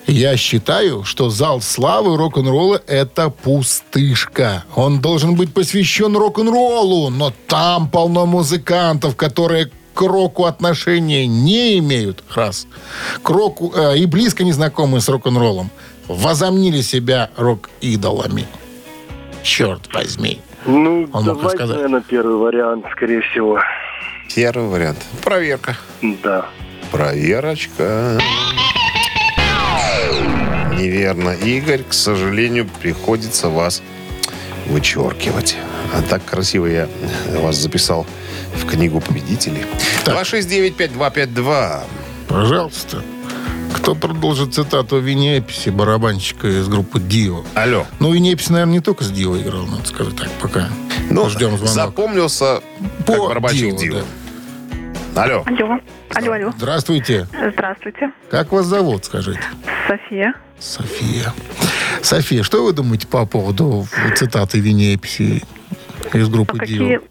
[0.07, 4.63] Я считаю, что зал славы рок-н-ролла– это пустышка.
[4.75, 12.23] Он должен быть посвящен рок-н-роллу, но там полно музыкантов, которые к року отношения не имеют,
[12.35, 12.67] раз,
[13.23, 15.71] к року э, и близко не знакомы с рок-н-роллом,
[16.07, 18.45] возомнили себя рок-идолами.
[19.41, 20.41] Черт возьми.
[20.65, 21.75] Ну, Он мог давайте, рассказать.
[21.75, 23.59] наверное, первый вариант, скорее всего.
[24.35, 24.97] Первый вариант.
[25.23, 25.75] Проверка.
[26.01, 26.47] Да.
[26.91, 28.19] Проверочка.
[30.77, 31.29] Неверно.
[31.31, 33.81] Игорь, к сожалению, приходится вас
[34.67, 35.57] вычеркивать.
[35.93, 36.87] А так красиво я
[37.39, 38.05] вас записал
[38.55, 39.65] в книгу победителей.
[40.05, 41.81] 269-5252.
[42.27, 43.01] Пожалуйста.
[43.85, 47.43] Кто продолжит цитату Винни Эписи, барабанщика из группы Дио?
[47.53, 47.85] Алло.
[47.99, 50.69] Ну, Винни Эписи, наверное, не только с Дио играл, надо сказать так, пока.
[51.11, 51.67] Ну, Ждем звонок.
[51.67, 52.63] запомнился
[53.05, 54.03] как По барабанщик Дио, Дио.
[55.15, 55.43] Алло.
[55.45, 55.79] Алло,
[56.15, 56.53] алло, алло.
[56.57, 57.27] Здравствуйте.
[57.53, 58.11] Здравствуйте.
[58.31, 59.39] Как вас зовут, скажите?
[59.87, 60.33] София.
[60.57, 61.31] София.
[62.01, 65.43] София, что вы думаете по поводу цитаты Винни Эписи
[66.11, 67.01] из А группы какие, Дио?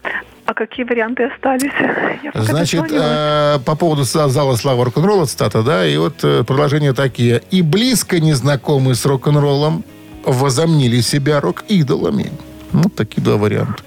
[0.45, 1.71] А какие варианты остались?
[2.23, 6.93] Я Значит, э, по поводу за- зала славы рок-н-ролла цитата, да, и вот э, продолжения
[6.93, 7.41] такие.
[7.51, 9.83] И близко не знакомы с рок-н-роллом
[10.23, 12.31] возомнили себя рок-идолами.
[12.73, 13.83] Ну, такие два варианта.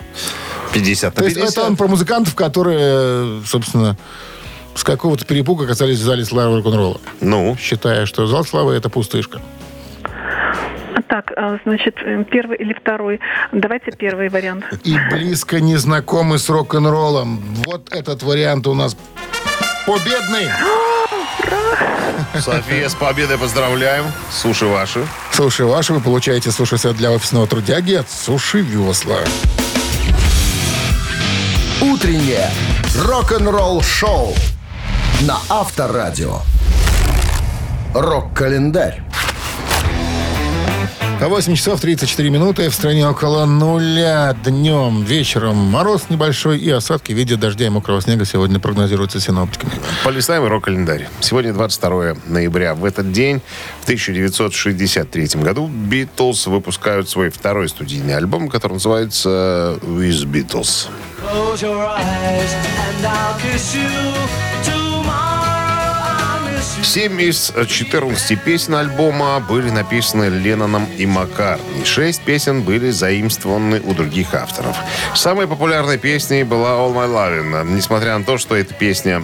[0.72, 1.52] 50 на То есть 50.
[1.58, 3.96] это он про музыкантов, которые, собственно,
[4.74, 9.40] с какого-то перепуга оказались в зале славы рок-н-ролла, Ну, считая, что зал славы это пустышка.
[11.08, 13.20] Так, а, значит, э, первый или второй?
[13.52, 14.64] Давайте первый вариант.
[14.84, 17.40] И близко не знакомы с рок-н-роллом.
[17.66, 18.96] Вот этот вариант у нас
[19.86, 20.48] победный.
[22.38, 24.04] София, с победой поздравляем.
[24.30, 25.06] Суши ваши.
[25.32, 29.18] Суши ваши вы получаете суши-сет для офисного трудяги от Суши Весла.
[31.80, 32.50] Утреннее
[33.06, 34.34] рок-н-ролл-шоу
[35.22, 36.40] на Авторадио.
[37.94, 39.02] Рок-календарь.
[41.20, 42.68] 8 часов 34 минуты.
[42.70, 45.56] В стране около нуля днем, вечером.
[45.56, 49.72] Мороз небольшой и осадки в виде дождя и мокрого снега сегодня прогнозируются синоптиками.
[50.04, 51.08] Полистаем рок-календарь.
[51.20, 52.74] Сегодня 22 ноября.
[52.74, 53.40] В этот день,
[53.80, 60.88] в 1963 году, Битлз выпускают свой второй студийный альбом, который называется «With Beatles».
[61.20, 64.27] Close your eyes and I'll kiss you.
[66.82, 71.84] Семь из 14 песен альбома были написаны Ленноном и Маккартни.
[71.84, 74.76] Шесть песен были заимствованы у других авторов.
[75.14, 77.74] Самой популярной песней была All My Lovin'.
[77.74, 79.22] Несмотря на то, что эта песня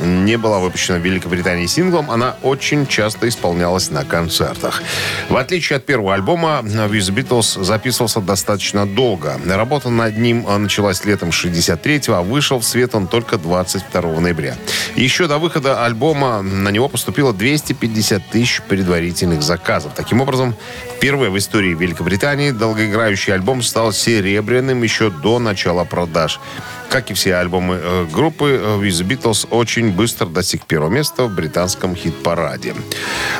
[0.00, 4.82] не была выпущена в Великобритании синглом, она очень часто исполнялась на концертах.
[5.28, 9.40] В отличие от первого альбома, With the Beatles записывался достаточно долго.
[9.46, 14.56] Работа над ним а, началась летом 63-го, а вышел в свет он только 22 ноября.
[14.96, 19.92] Еще до выхода альбома на него поступило 250 тысяч предварительных заказов.
[19.94, 20.54] Таким образом,
[20.96, 26.40] впервые в истории Великобритании долгоиграющий альбом стал серебряным еще до начала продаж.
[26.88, 31.34] Как и все альбомы э, группы, э, the Beatles очень быстро достиг первого места в
[31.34, 32.74] британском хит-параде.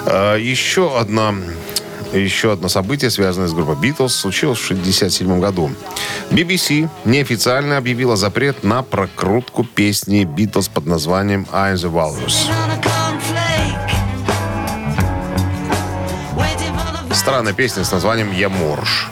[0.04, 1.34] Э, Еще одна
[2.12, 5.70] еще одно событие, связанное с группой Beatles, случилось в 1967 году.
[6.30, 12.50] BBC неофициально объявила запрет на прокрутку песни Beatles под названием «I'm the Walrus».
[17.26, 19.08] Странная песня с названием «Я морж».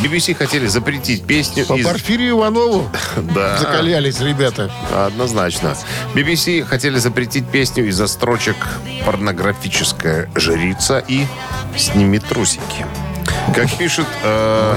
[0.00, 1.84] BBC хотели запретить песню По из...
[1.84, 2.88] Порфирию Иванову
[3.34, 3.56] Да.
[3.58, 4.70] закалялись ребята.
[4.94, 5.74] Однозначно.
[6.14, 8.54] BBC хотели запретить песню из-за строчек
[9.04, 11.26] «Порнографическая жрица» и
[11.76, 12.86] «Сними трусики».
[13.52, 14.76] Как пишет э,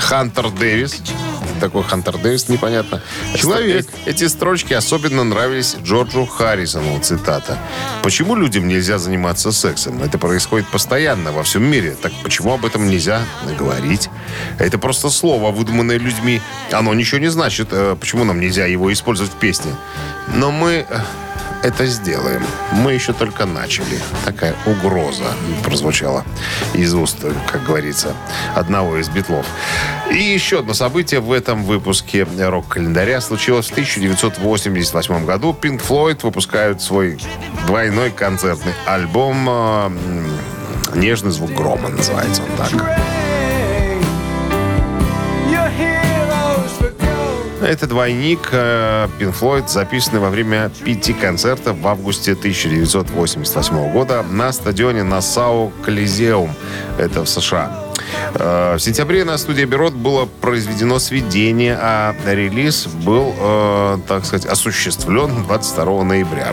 [0.00, 1.02] Хантер Дэвис,
[1.60, 3.02] такой Хантер Дэвис, непонятно.
[3.34, 3.86] Человек.
[4.06, 7.58] Эти, эти строчки особенно нравились Джорджу Харрисону, цитата.
[8.02, 10.02] «Почему людям нельзя заниматься сексом?
[10.02, 11.96] Это происходит постоянно во всем мире.
[12.00, 13.22] Так почему об этом нельзя
[13.58, 14.08] говорить?
[14.58, 16.40] Это просто слово, выдуманное людьми.
[16.72, 17.68] Оно ничего не значит.
[17.72, 19.72] Э, Почему нам нельзя его использовать в песне?
[20.34, 21.00] Но мы э,
[21.64, 22.42] это сделаем.
[22.72, 23.98] Мы еще только начали.
[24.24, 25.24] Такая угроза
[25.64, 26.24] прозвучала
[26.74, 28.14] из уст, как говорится,
[28.54, 29.46] одного из битлов.
[30.10, 35.56] И еще одно событие в этом выпуске рок-календаря случилось в 1988 году.
[35.58, 37.18] Pink Floyd выпускают свой
[37.66, 39.90] двойной концертный альбом э,
[40.94, 43.23] «Нежный звук грома» называется он так.
[47.64, 54.52] Это двойник э, Pink Floyd, записанный во время пяти концертов в августе 1988 года на
[54.52, 56.54] стадионе Нассау Колизеум.
[56.98, 57.84] Это в США.
[58.34, 64.44] Э, В сентябре на студии Бюрот было произведено сведение, а релиз был, э, так сказать,
[64.44, 66.52] осуществлен 22 ноября.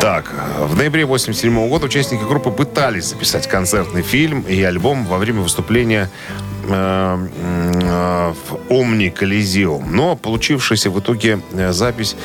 [0.00, 5.40] Так, в ноябре 87 года участники группы пытались записать концертный фильм и альбом во время
[5.40, 9.94] выступления э, э, в Омни Колизеум.
[9.94, 12.16] Но получившаяся в итоге э, запись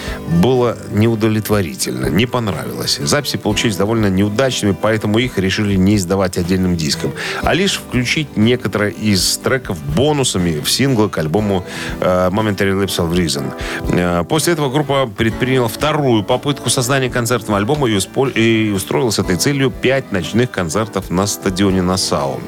[0.41, 2.99] была неудовлетворительна, не понравилась.
[3.01, 8.91] Записи получились довольно неудачными, поэтому их решили не издавать отдельным диском, а лишь включить некоторые
[8.91, 11.65] из треков бонусами в синглы к альбому
[11.99, 13.53] э, Momentary Lapse of Reason.
[13.93, 19.71] Э, После этого группа предприняла вторую попытку создания концертного альбома и, устроила с этой целью
[19.71, 22.39] пять ночных концертов на стадионе Нассау.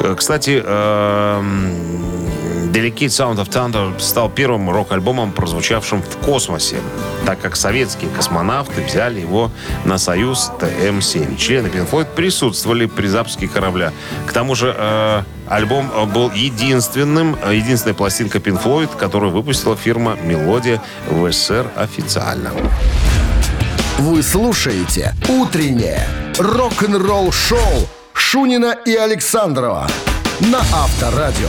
[0.00, 1.72] Э, Кстати, эм,
[2.72, 6.76] Delicate Sound of Thunder стал первым рок-альбомом, прозвучавшим в космосе,
[7.24, 9.50] так как советские космонавты взяли его
[9.84, 11.36] на Союз ТМ-7.
[11.36, 13.92] Члены Pink присутствовали при запуске корабля.
[14.26, 20.82] К тому же э, альбом был единственным, э, единственной пластинкой Pink которую выпустила фирма «Мелодия»
[21.10, 22.52] в СССР официально.
[23.98, 26.06] Вы слушаете «Утреннее
[26.38, 29.86] рок-н-ролл-шоу» Шунина и Александрова
[30.40, 31.48] на Авторадио.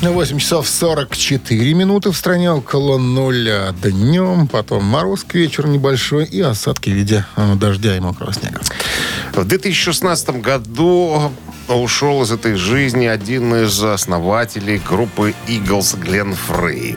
[0.00, 4.48] 8 часов 44 минуты в стране около нуля днем.
[4.48, 8.60] Потом мороз к вечеру небольшой и осадки в виде э, дождя и мокрого снега.
[9.34, 11.30] В 2016 году
[11.68, 16.96] ушел из этой жизни один из основателей группы Eagles Глен Фрей.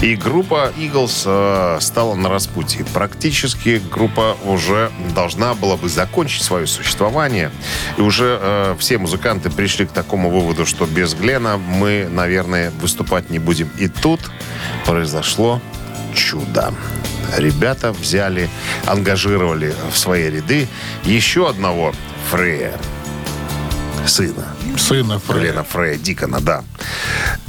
[0.00, 2.84] И группа Eagles э, стала на распутье.
[2.92, 7.50] Практически группа уже должна была бы закончить свое существование.
[7.96, 13.30] И уже э, все музыканты пришли к такому выводу, что без Глена мы, наверное, выступать
[13.30, 13.70] не будем.
[13.78, 14.20] И тут
[14.84, 15.60] произошло
[16.14, 16.72] чудо.
[17.36, 18.48] Ребята взяли,
[18.86, 20.68] ангажировали в свои ряды
[21.04, 21.94] еще одного
[22.30, 22.72] Фрея,
[24.06, 24.46] сына.
[24.78, 25.52] Сына Фрея.
[25.52, 26.64] Лена Фрея Дикона, да.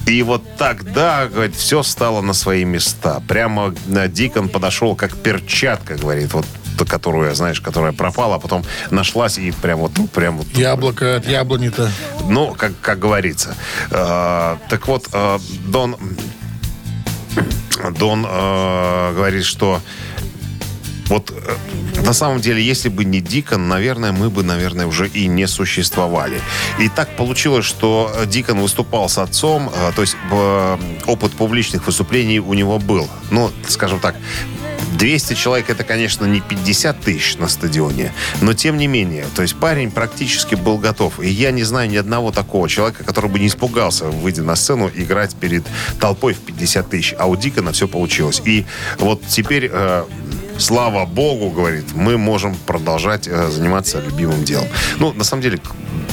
[0.07, 3.21] И вот тогда, говорит, все стало на свои места.
[3.27, 6.45] Прямо э, Дикон подошел как перчатка, говорит, вот
[6.83, 11.25] которую, знаешь, которая пропала, а потом нашлась и прям вот, ну, прям вот Яблоко от
[11.25, 11.89] яблони-то.
[12.27, 13.55] ну, как, как говорится.
[13.91, 15.95] Э, так вот, э, Дон,
[17.97, 19.81] Дон э, говорит, что
[21.07, 25.27] вот э, на самом деле, если бы не Дикон, наверное, мы бы, наверное, уже и
[25.27, 26.41] не существовали.
[26.79, 32.39] И так получилось, что Дикон выступал с отцом, э, то есть э, опыт публичных выступлений
[32.39, 33.07] у него был.
[33.31, 34.15] Ну, скажем так,
[34.97, 39.55] 200 человек это, конечно, не 50 тысяч на стадионе, но тем не менее, то есть
[39.55, 41.19] парень практически был готов.
[41.19, 44.89] И я не знаю ни одного такого человека, который бы не испугался, выйдя на сцену,
[44.93, 45.63] играть перед
[45.99, 47.15] толпой в 50 тысяч.
[47.17, 48.41] А у Дикона все получилось.
[48.45, 48.65] И
[48.99, 50.05] вот теперь, э,
[50.57, 54.67] слава богу, говорит, мы можем продолжать э, заниматься любимым делом.
[54.99, 55.59] Ну, на самом деле,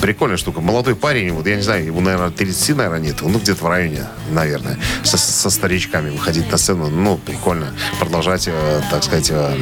[0.00, 0.60] прикольная штука.
[0.60, 3.16] Молодой парень, вот я не знаю, ему, наверное, 30, наверное, нет.
[3.22, 4.78] Ну, где-то в районе, наверное.
[5.04, 6.88] Со, со старичками выходить на сцену.
[6.88, 7.72] Ну, прикольно.
[8.00, 9.56] Продолжать, э, так сказать, э,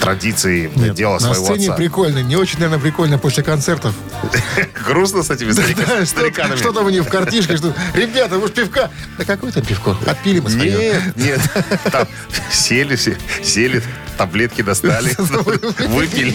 [0.00, 1.76] традиции дела на своего сцене отца.
[1.76, 2.18] прикольно.
[2.22, 3.94] Не очень, наверное, прикольно после концертов.
[4.86, 6.56] Грустно с этими старика- Да, стариканами.
[6.56, 7.56] Что, там у них в картишке?
[7.56, 8.90] Что, Ребята, может, пивка?
[9.18, 9.96] Да какое там пивко?
[10.06, 10.78] Отпили мы свое.
[10.94, 11.40] Нет, нет.
[11.92, 12.06] Там
[12.50, 13.82] сели, все, сели,
[14.16, 15.14] таблетки достали,
[15.88, 16.34] выпили.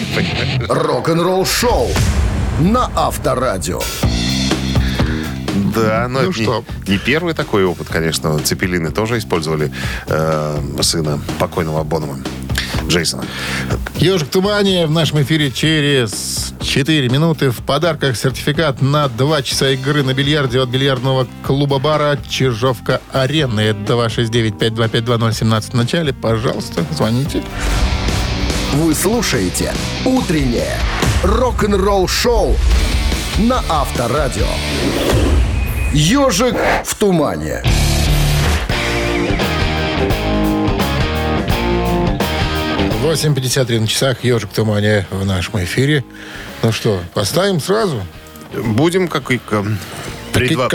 [0.68, 1.88] Рок-н-ролл шоу
[2.60, 3.80] на Авторадио.
[5.74, 6.64] Да, но Ну это не- что?
[6.86, 8.38] Не, первый такой опыт, конечно.
[8.38, 9.72] Цепелины тоже использовали
[10.06, 12.18] э, сына покойного Бонома.
[12.92, 13.24] Джейсона.
[13.96, 17.50] Ежик в тумане в нашем эфире через 4 минуты.
[17.50, 23.60] В подарках сертификат на 2 часа игры на бильярде от бильярдного клуба-бара Чижовка-Арена.
[23.60, 26.12] Это 269-5252-017 в начале.
[26.12, 27.42] Пожалуйста, звоните.
[28.74, 29.72] Вы слушаете
[30.04, 30.78] «Утреннее
[31.22, 32.56] рок-н-ролл шоу»
[33.38, 34.46] на Авторадио.
[35.94, 37.62] «Ежик в тумане».
[43.02, 46.04] 8.53 на часах «Ежик в тумане» в нашем эфире.
[46.62, 48.00] Ну что, поставим сразу?
[48.54, 49.40] Будем как и
[50.32, 50.68] предва-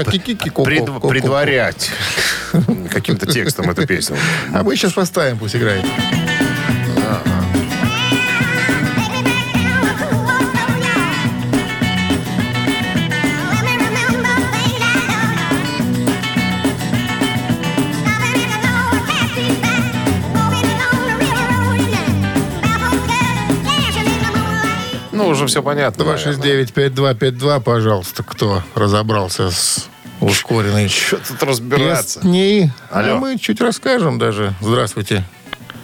[1.10, 1.90] предварять
[2.92, 4.18] каким-то текстом эту песню.
[4.54, 5.86] А мы сейчас поставим, пусть играет.
[25.38, 26.04] Уже все понятно.
[26.06, 26.34] наверное.
[26.34, 29.88] 269-5252, пожалуйста, кто разобрался с
[30.22, 32.20] ускоренной Что тут разбираться?
[32.20, 32.72] песней.
[32.90, 33.16] Алло.
[33.16, 34.54] А мы чуть расскажем даже.
[34.62, 35.24] Здравствуйте.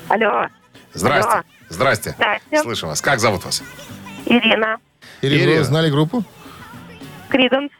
[0.10, 0.48] Алло,
[0.94, 1.32] Здрасте.
[1.32, 1.44] Алло.
[1.70, 2.16] Здрасте.
[2.18, 2.62] Здрасте.
[2.62, 3.02] Слышу вас.
[3.02, 3.64] Как зовут вас?
[4.26, 4.78] Ирина,
[5.22, 5.60] Или Ирина.
[5.60, 6.24] вы знали группу?
[7.30, 7.72] Криденс,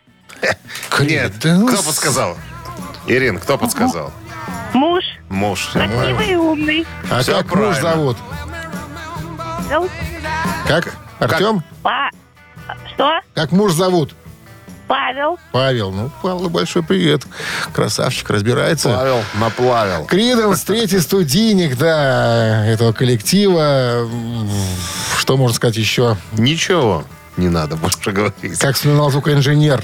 [1.00, 1.34] Нет.
[1.40, 2.38] Кто подсказал?
[3.08, 4.12] Ирин, кто подсказал?
[4.74, 5.70] муж, Муж.
[5.74, 6.88] красивый и умный.
[7.12, 7.82] А Всё как муж правильно.
[7.82, 8.18] зовут?
[9.70, 9.90] Эл,
[10.68, 10.96] Как?
[11.24, 11.64] Артем?
[11.82, 12.10] Па-
[12.94, 13.20] Что?
[13.34, 14.14] Как муж зовут?
[14.88, 15.40] Павел.
[15.52, 15.92] Павел.
[15.92, 17.24] Ну, Павлу большой привет.
[17.74, 18.90] Красавчик, разбирается.
[18.90, 20.06] Павел наплавил.
[20.06, 24.08] Криденс, третий студийник, да, этого коллектива.
[25.18, 26.18] Что можно сказать еще?
[26.34, 27.06] Ничего
[27.38, 28.60] не надо больше говорить.
[28.60, 29.84] Как вспоминал звукоинженер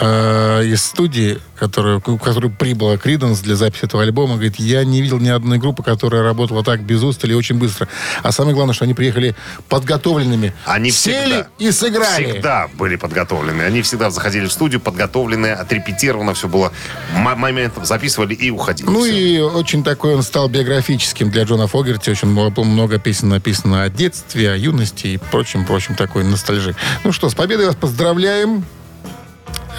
[0.00, 5.02] э, из студии, которая, к которой прибыла Криденс для записи этого альбома, говорит, я не
[5.02, 7.86] видел ни одной группы, которая работала так без устали и очень быстро.
[8.22, 9.34] А самое главное, что они приехали
[9.68, 10.52] подготовленными.
[10.64, 12.30] Они Сели всегда, и сыграли.
[12.32, 13.62] Всегда были подготовлены.
[13.62, 16.72] Они всегда заходили в студию подготовленные, отрепетировано все было.
[17.14, 18.88] М- моментом записывали и уходили.
[18.88, 19.12] Ну Всё.
[19.12, 22.10] и очень такой он стал биографическим для Джона Фогерти.
[22.10, 26.74] Очень много, много песен написано о детстве, о юности и прочим, прочим такой ностальжи.
[27.04, 28.64] Ну что, с победой вас поздравляем.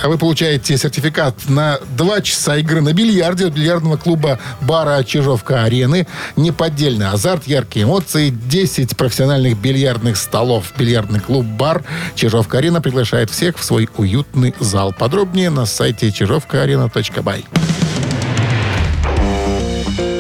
[0.04, 6.08] А вы получаете сертификат на два часа игры на бильярде от бильярдного клуба бара Чижовка-Арены.
[6.36, 10.74] Неподдельный азарт, яркие эмоции, 10 профессиональных бильярдных столов.
[10.78, 11.84] Бильярдный клуб бар
[12.16, 14.94] Чижовка-Арена приглашает всех в свой уютный зал.
[14.98, 17.46] Подробнее на сайте чижовкаарена.бай.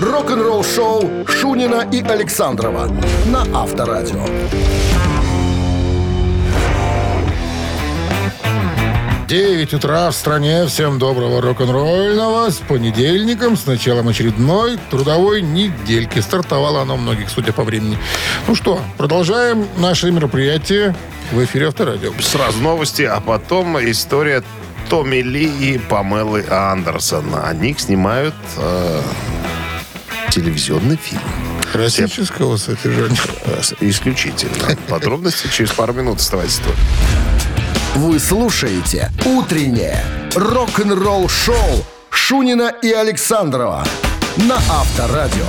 [0.01, 2.87] Рок-н-ролл шоу Шунина и Александрова
[3.25, 4.25] на Авторадио.
[9.31, 10.65] 9 утра в стране.
[10.65, 12.49] Всем доброго рок-н-ролльного.
[12.49, 16.19] С понедельником, с началом очередной трудовой недельки.
[16.19, 17.97] Стартовало оно многих, судя по времени.
[18.49, 20.93] Ну что, продолжаем наше мероприятие
[21.31, 22.11] в эфире Авторадио.
[22.19, 24.43] Сразу новости, а потом история
[24.89, 27.23] Томми Ли и Памелы Андерсон.
[27.41, 29.01] Они снимают э,
[30.29, 31.21] телевизионный фильм.
[31.71, 33.15] Классического содержания.
[33.45, 34.75] Э, Исключительно.
[34.89, 37.60] Подробности через пару минут оставайтесь тут.
[37.95, 40.01] Вы слушаете «Утреннее
[40.33, 43.85] рок-н-ролл-шоу» Шунина и Александрова
[44.37, 45.45] на Авторадио.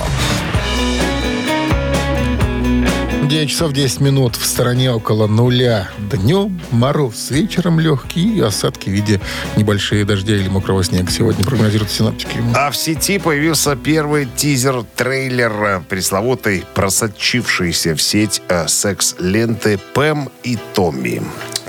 [3.23, 5.89] 9 часов 10 минут в стороне около нуля.
[6.11, 9.21] Днем мороз, вечером легкий и осадки в виде
[9.57, 11.13] небольшие дождя или мокрого снега.
[11.13, 12.43] Сегодня прогнозируют синаптики.
[12.57, 20.59] А в сети появился первый тизер-трейлер э, пресловутой просочившейся в сеть э, секс-ленты Пэм и
[20.75, 21.23] Томми.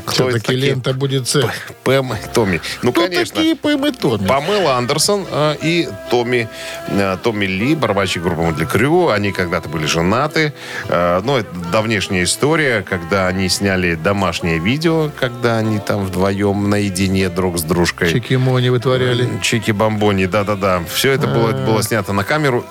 [0.08, 0.60] Все-таки такие?
[0.60, 1.48] лента будет секс.
[1.84, 2.62] Пэм и Томми.
[2.82, 3.36] Ну, Кто конечно.
[3.36, 4.28] такие Пэм и Томми?
[4.28, 6.50] Памела Андерсон э, и Томми,
[6.90, 9.10] э, Томми Ли, барабанщик группы Мотли Крю.
[9.10, 10.54] Они когда-то были женаты.
[10.88, 17.30] Э, ну, это давнешняя история, когда они сняли домашнее видео, когда они там вдвоем наедине
[17.30, 18.12] друг с дружкой.
[18.12, 19.28] Чики-мони вытворяли.
[19.42, 20.84] Чики-бомбони, да-да-да.
[20.94, 22.66] Все это было, было снято на камеру.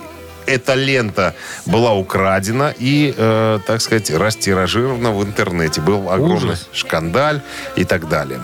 [0.46, 1.34] Эта лента
[1.66, 5.80] была украдена и, э, так сказать, растиражирована в интернете.
[5.80, 6.68] Был огромный Ужас.
[6.72, 7.40] шкандаль
[7.76, 8.40] и так далее.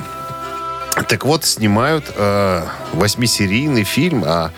[1.08, 4.50] Так вот, снимают э, восьмисерийный фильм, а,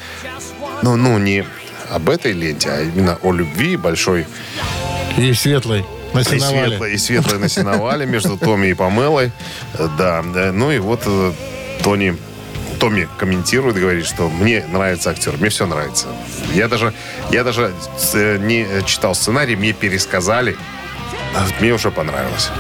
[0.83, 1.45] ну, ну, не
[1.91, 4.27] об этой ленте, а именно о любви большой
[5.17, 5.85] И светлой.
[6.15, 9.33] На и светлой, и светлой на сеновале между Томми и Памелой.
[9.75, 10.53] Э, Да, да.
[10.53, 11.33] ну и вот э,
[11.83, 12.17] Тони
[12.81, 16.09] Томми комментирует, говорит, что мне нравится актер, мне все нравится.
[16.55, 16.95] Я даже,
[17.31, 17.75] я даже
[18.15, 20.57] э, не читал сценарий, мне пересказали,
[21.37, 22.51] а мне уже понравилось.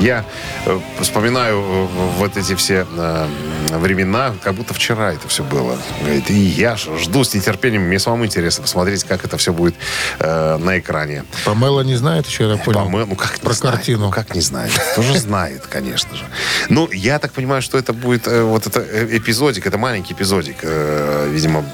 [0.00, 0.24] Я
[0.66, 1.86] э, вспоминаю э,
[2.18, 3.26] вот эти все э,
[3.70, 5.76] времена, как будто вчера это все было.
[6.00, 9.74] Говорит, и я жду с нетерпением, мне самому интересно посмотреть, как это все будет
[10.18, 11.24] э, на экране.
[11.44, 12.80] Памела не знает еще, я понял.
[12.86, 13.76] Памел- ну как Про знает?
[13.76, 14.06] картину.
[14.06, 14.72] Ну как не знает?
[14.96, 16.24] Тоже знает, конечно же.
[16.68, 18.80] Ну, я так понимаю, что это будет э, вот это
[19.16, 21.64] эпизодик, это маленький эпизодик, э, видимо,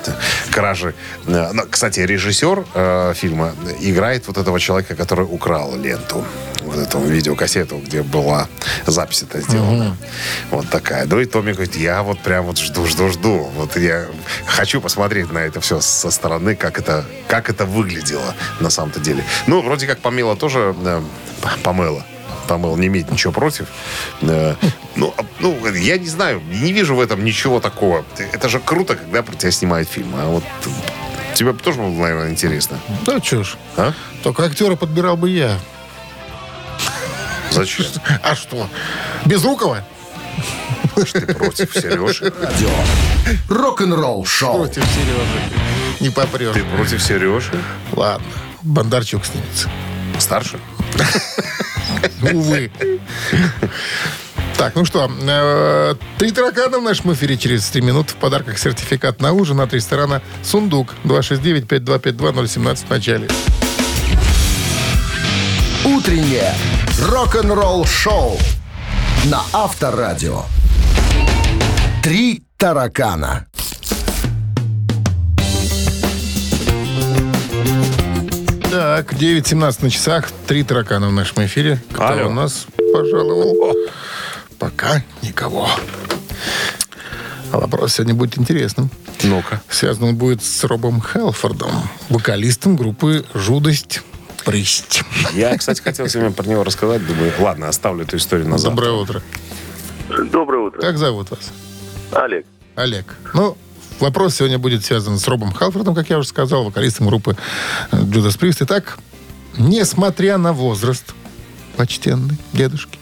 [0.51, 0.95] кражи.
[1.71, 6.25] Кстати, режиссер э, фильма играет вот этого человека, который украл ленту.
[6.65, 8.49] Вот эту видеокассету, где была
[8.87, 9.97] запись это сделана.
[10.51, 11.05] Вот такая.
[11.07, 13.39] Ну и Томми говорит, я вот прям вот жду, жду, жду.
[13.57, 14.07] Вот я
[14.47, 19.25] хочу посмотреть на это все со стороны, как это, как это выглядело на самом-то деле.
[19.47, 21.03] Ну, вроде как Памела тоже э,
[21.43, 22.05] П- Памела.
[22.47, 23.67] Памела не имеет ничего против.
[24.23, 24.55] Э,
[24.97, 28.05] Ну, а- ну, я не знаю, не вижу в этом ничего такого.
[28.33, 30.15] Это же круто, когда про тебя снимают фильм.
[30.17, 30.43] А вот
[31.35, 32.79] тебе тоже было, наверное, интересно.
[33.07, 33.57] Да ж.
[33.77, 33.93] А?
[34.23, 35.59] Только актера подбирал бы я.
[37.59, 37.87] Зачем?
[38.23, 38.69] А что?
[39.25, 39.85] Безрукова?
[40.95, 42.33] Ты против Сережи?
[42.41, 42.71] Радио.
[43.49, 44.59] Рок-н-ролл-шоу.
[44.59, 45.99] Против Сережи.
[46.01, 46.55] Не попрешь.
[46.55, 47.51] Ты против Сережи?
[47.93, 48.27] Ладно.
[48.63, 49.69] Бондарчук снимется.
[50.21, 50.61] Старше?
[52.23, 52.71] Увы.
[54.57, 58.13] Так, ну что, э, три таракана в нашем эфире через три минуты.
[58.15, 60.95] В подарках сертификат на ужин от ресторана «Сундук».
[61.05, 63.29] 269-5252-017 в начале.
[65.85, 66.53] Утреннее
[67.01, 68.37] рок-н-ролл-шоу
[69.27, 70.43] на Авторадио.
[72.03, 73.47] Три таракана.
[78.71, 80.31] Так, 9.17 на часах.
[80.47, 81.81] Три таракана в нашем эфире.
[81.93, 82.29] Кто Алло.
[82.29, 83.75] у нас пожаловал?
[84.59, 85.69] Пока никого.
[87.53, 88.91] А вопрос сегодня будет интересным.
[89.23, 89.63] Ну-ка.
[89.71, 91.71] Связан он будет с Робом Хелфордом,
[92.09, 94.03] вокалистом группы «Жудость
[94.49, 95.03] Прысть».
[95.35, 97.07] Я, кстати, хотел сегодня про него рассказать.
[97.07, 98.87] Думаю, ладно, оставлю эту историю на завтра.
[98.87, 99.23] Доброе утро.
[100.33, 100.81] Доброе утро.
[100.81, 101.51] Как зовут вас?
[102.13, 102.47] Олег.
[102.75, 103.15] Олег.
[103.35, 103.59] Ну,
[104.01, 107.37] вопрос сегодня будет связан с Робом Халфордом, как я уже сказал, вокалистом группы
[107.93, 108.63] Джудас Прист.
[108.63, 108.99] Итак,
[109.59, 111.15] несмотря на возраст,
[111.77, 112.99] почтенный дедушки,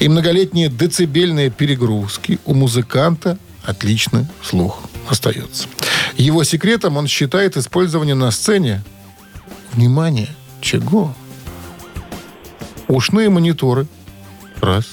[0.00, 5.66] и многолетние децибельные перегрузки, у музыканта отличный слух остается.
[6.16, 8.84] Его секретом он считает использование на сцене,
[9.72, 10.28] внимание,
[10.60, 11.14] чего?
[12.88, 13.86] Ушные мониторы,
[14.60, 14.90] раз.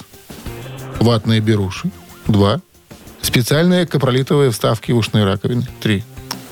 [1.00, 1.90] Ватные беруши,
[2.26, 2.60] два.
[3.22, 5.66] Специальные капролитовые вставки в ушные раковины.
[5.80, 6.04] Три.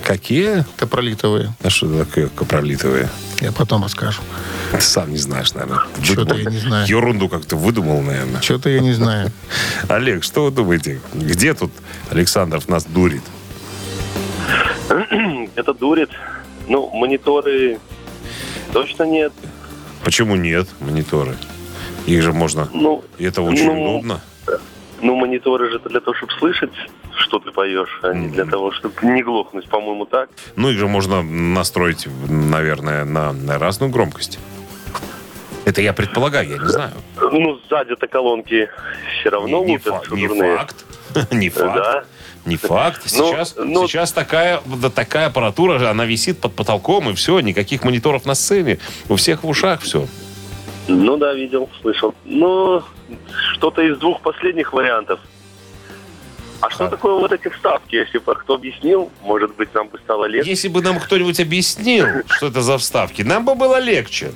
[0.05, 0.65] Какие?
[0.77, 1.53] Капролитовые.
[1.63, 3.09] А что такое капролитовые?
[3.41, 4.23] Я потом расскажу.
[4.71, 5.81] Ты сам не знаешь, наверное.
[6.03, 6.87] Что-то я не знаю.
[6.87, 8.41] Ерунду как-то выдумал, наверное.
[8.41, 9.33] Что-то я не знаю.
[9.89, 11.01] Олег, что вы думаете?
[11.13, 11.73] Где тут
[12.11, 13.23] Александров нас дурит?
[15.57, 16.11] Это дурит.
[16.69, 17.79] Ну, мониторы
[18.81, 19.33] точно нет.
[20.05, 21.35] Почему нет мониторы?
[22.07, 22.69] Их же можно...
[22.75, 24.21] Ну, И это очень Ну, удобно.
[25.01, 26.73] ну, мониторы же это для того, чтобы слышать,
[27.19, 30.29] что ты поешь, а не для того, чтобы не глохнуть, по-моему, так.
[30.57, 34.39] Ну, их же можно настроить, наверное, на, на разную громкость.
[35.65, 36.93] Это я предполагаю, я не знаю.
[37.33, 38.69] Ну, сзади-то колонки
[39.21, 40.85] все равно не, не лупят фа- не факт.
[41.33, 41.75] Не факт.
[41.75, 42.05] Да.
[42.47, 43.03] Не факт.
[43.13, 47.83] Ну, Сейчас, ну- сейчас такая, да, такая аппаратура, она висит под потолком, и все, никаких
[47.85, 48.79] мониторов на сцене.
[49.09, 50.07] У всех в ушах все.
[50.89, 52.15] Ну да, видел, слышал.
[52.25, 52.83] Ну,
[53.55, 55.19] что-то из двух последних вариантов.
[56.61, 57.97] А что такое вот эти вставки?
[57.97, 60.49] Если бы кто объяснил, может быть, нам бы стало легче.
[60.51, 64.33] Если бы нам кто-нибудь объяснил, что это за вставки, нам бы было легче.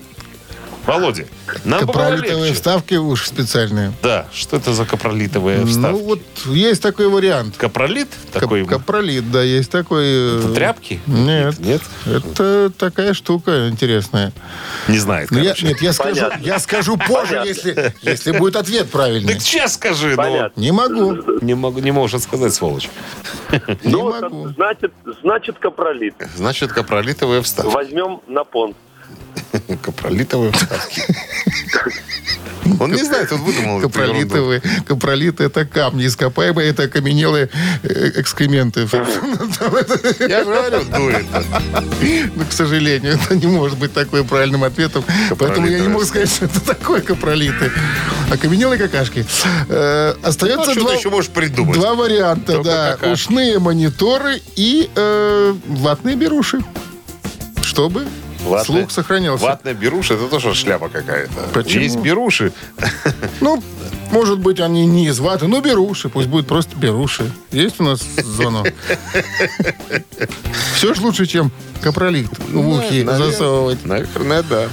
[0.86, 1.26] Володя,
[1.64, 2.54] нам Капролитовые легче.
[2.54, 3.92] вставки уж специальные.
[4.02, 5.92] Да, что это за капролитовые вставки?
[6.00, 7.56] Ну, вот есть такой вариант.
[7.56, 8.08] Капролит?
[8.32, 10.04] Кап- Такой Капролит, да, есть такой...
[10.06, 11.00] э, тряпки?
[11.06, 11.82] Нет, Нет?
[12.06, 14.32] Это такая штука интересная.
[14.88, 15.66] Не знает, Ну, я, короче.
[15.68, 16.42] нет, я скажу, Понятно.
[16.42, 17.48] я скажу позже, Понятно.
[17.48, 19.34] если, если будет ответ правильный.
[19.34, 20.16] Так сейчас скажи, ну.
[20.16, 20.60] Понятно.
[20.60, 21.16] Не могу.
[21.42, 22.88] Не, могу, не может сказать, сволочь.
[23.84, 24.48] Ну, могу.
[24.48, 26.14] значит, значит, капролит.
[26.36, 27.72] Значит, капролитовые вставки.
[27.72, 28.76] Возьмем на понт.
[29.82, 31.02] Капролитовые вставки.
[32.78, 33.80] Он не знает, он выдумал.
[33.80, 37.48] Капролитовые, капролиты это камни ископаемые, это окаменелые
[37.82, 38.88] э, экскременты.
[38.90, 41.26] Я же говорю, дует.
[42.36, 45.04] Но, к сожалению, это не может быть такой правильным ответом.
[45.38, 47.70] Поэтому я не могу сказать, что это такое капролиты.
[48.30, 49.26] Окаменелые какашки.
[49.68, 51.74] Э, Ну, Остается что два, ты еще можешь придумать?
[51.76, 52.98] два варианта, да.
[53.10, 56.60] Ушные мониторы и э, ватные беруши.
[57.62, 58.06] Чтобы
[58.44, 59.44] Ватные- слух сохранялся.
[59.44, 61.32] Ватная беруша, это тоже шляпа какая-то.
[61.52, 61.82] Почему?
[61.82, 62.52] Есть беруши.
[63.40, 63.62] Ну,
[64.12, 66.08] может быть, они не из ваты, но беруши.
[66.08, 67.30] Пусть будет просто беруши.
[67.52, 68.66] Есть у нас звонок?
[70.74, 73.18] Все ж лучше, чем капролит в ухи наверное.
[73.18, 73.84] засовывать.
[73.84, 74.68] Наверное, да.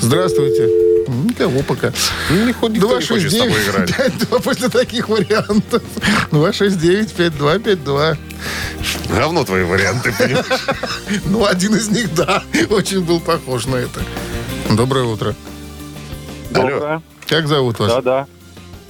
[0.00, 0.89] Здравствуйте.
[1.10, 1.92] Никого пока.
[2.30, 3.96] Ну, не ход- никто не хочет с тобой 269 играть.
[3.96, 5.82] 52 после таких вариантов.
[6.30, 8.16] 269 5252.
[9.08, 10.46] Говно твои варианты, понимаешь?
[11.26, 14.00] Ну, один из них, да, очень был похож на это.
[14.70, 15.34] Доброе утро.
[16.54, 17.02] Алло.
[17.26, 17.92] Как зовут вас?
[17.94, 18.26] Да-да.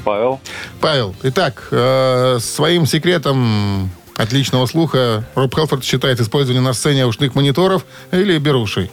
[0.05, 0.41] Павел.
[0.81, 7.85] Павел, итак, э, своим секретом отличного слуха Роб Хелфорд считает использование на сцене ушных мониторов
[8.13, 8.91] или берушей.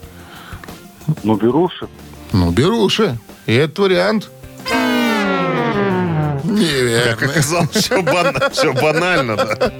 [1.23, 1.87] Ну, беруши.
[2.31, 3.17] Ну, беруши.
[3.45, 4.29] И этот вариант
[4.65, 7.13] Как неверно.
[7.31, 9.71] оказалось, все банально, всё банально, да.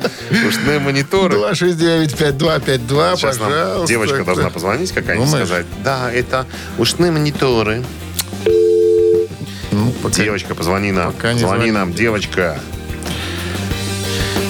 [0.48, 1.36] Ушные мониторы.
[1.38, 3.88] 269-5252, Сейчас нам пожалуйста.
[3.88, 5.48] девочка должна позвонить какая-нибудь Думаешь?
[5.48, 5.66] сказать.
[5.84, 6.45] Да, это
[6.78, 7.84] ушные мониторы.
[9.72, 11.12] Ну, пока- Девочка, позвони нам.
[11.14, 11.74] Пока не Звони звонит.
[11.74, 12.60] нам, девочка.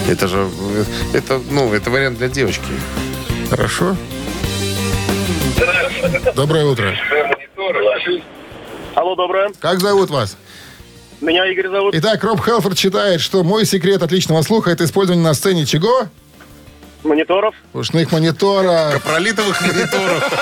[0.08, 0.48] Это же,
[1.12, 2.62] это, ну, это вариант для девочки.
[3.50, 3.96] Хорошо.
[6.34, 6.94] Доброе утро.
[8.94, 9.52] Алло, доброе.
[9.60, 10.36] Как зовут вас?
[11.20, 11.94] Меня Игорь зовут.
[11.94, 16.08] Итак, Роб Хелфорд считает, что мой секрет отличного слуха– это использование на сцене чего?
[17.04, 17.54] Мониторов.
[17.74, 19.02] Ушных мониторов.
[19.02, 20.24] Пролитовых мониторов.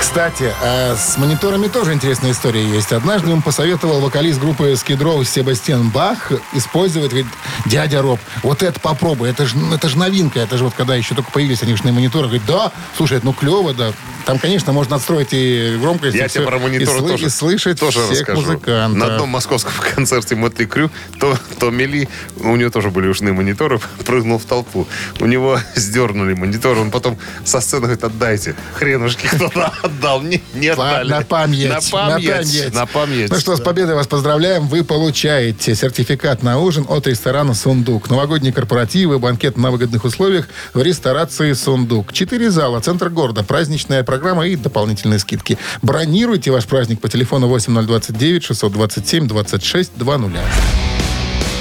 [0.00, 2.92] Кстати, а с мониторами тоже интересная история есть.
[2.92, 7.26] Однажды ему посоветовал вокалист группы Скидроу Себастьян Бах использовать, говорит,
[7.66, 11.14] дядя Роб, вот это попробуй, это же это ж новинка, это же вот когда еще
[11.14, 12.24] только появились они ушные мониторы.
[12.24, 13.92] Говорит, да, слушай, ну клево, да.
[14.26, 17.26] Там, конечно, можно отстроить и громкость, Я и тебе всё, про мониторы и, сл- тоже,
[17.26, 18.40] и слышать тоже всех расскажу.
[18.42, 18.98] музыкантов.
[18.98, 22.08] На одном московском концерте Мотли Крю, то, то Мели,
[22.38, 24.81] у него тоже были ушные мониторы, прыгнул в толпу.
[25.20, 28.54] У него сдернули монитор, он потом со сцены говорит, отдайте.
[28.74, 30.22] Хренушки кто-то отдал.
[30.22, 31.10] Не, не отдали.
[31.10, 31.68] На память.
[31.68, 32.74] На память.
[32.74, 33.30] На память.
[33.30, 34.66] Ну что, с победой вас поздравляем.
[34.68, 38.10] Вы получаете сертификат на ужин от ресторана «Сундук».
[38.10, 42.12] Новогодние корпоративы, банкет на выгодных условиях в ресторации «Сундук».
[42.12, 45.58] Четыре зала, центр города, праздничная программа и дополнительные скидки.
[45.82, 50.32] Бронируйте ваш праздник по телефону 8029 627 26 20.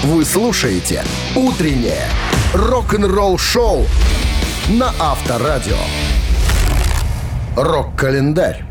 [0.03, 1.03] Вы слушаете
[1.35, 2.07] «Утреннее
[2.53, 3.87] рок-н-ролл-шоу»
[4.69, 5.77] на Авторадио.
[7.55, 8.63] Рок-календарь.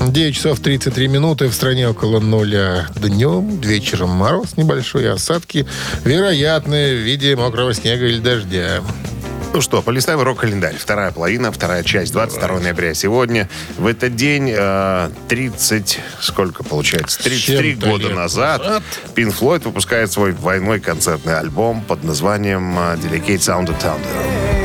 [0.00, 1.48] Девять часов 33 минуты.
[1.48, 3.60] В стране около нуля днем.
[3.60, 5.66] Вечером мороз небольшой, осадки
[6.04, 8.82] вероятны в виде мокрого снега или дождя.
[9.52, 10.76] Ну что, полистаем рок-календарь.
[10.76, 13.48] Вторая половина, вторая часть, 22 ноября сегодня.
[13.78, 17.22] В этот день э, 30, сколько получается?
[17.22, 18.82] 33 чем-то года назад
[19.14, 24.55] Пин Флойд выпускает свой двойной концертный альбом под названием э, Delicate Sound of Thunder.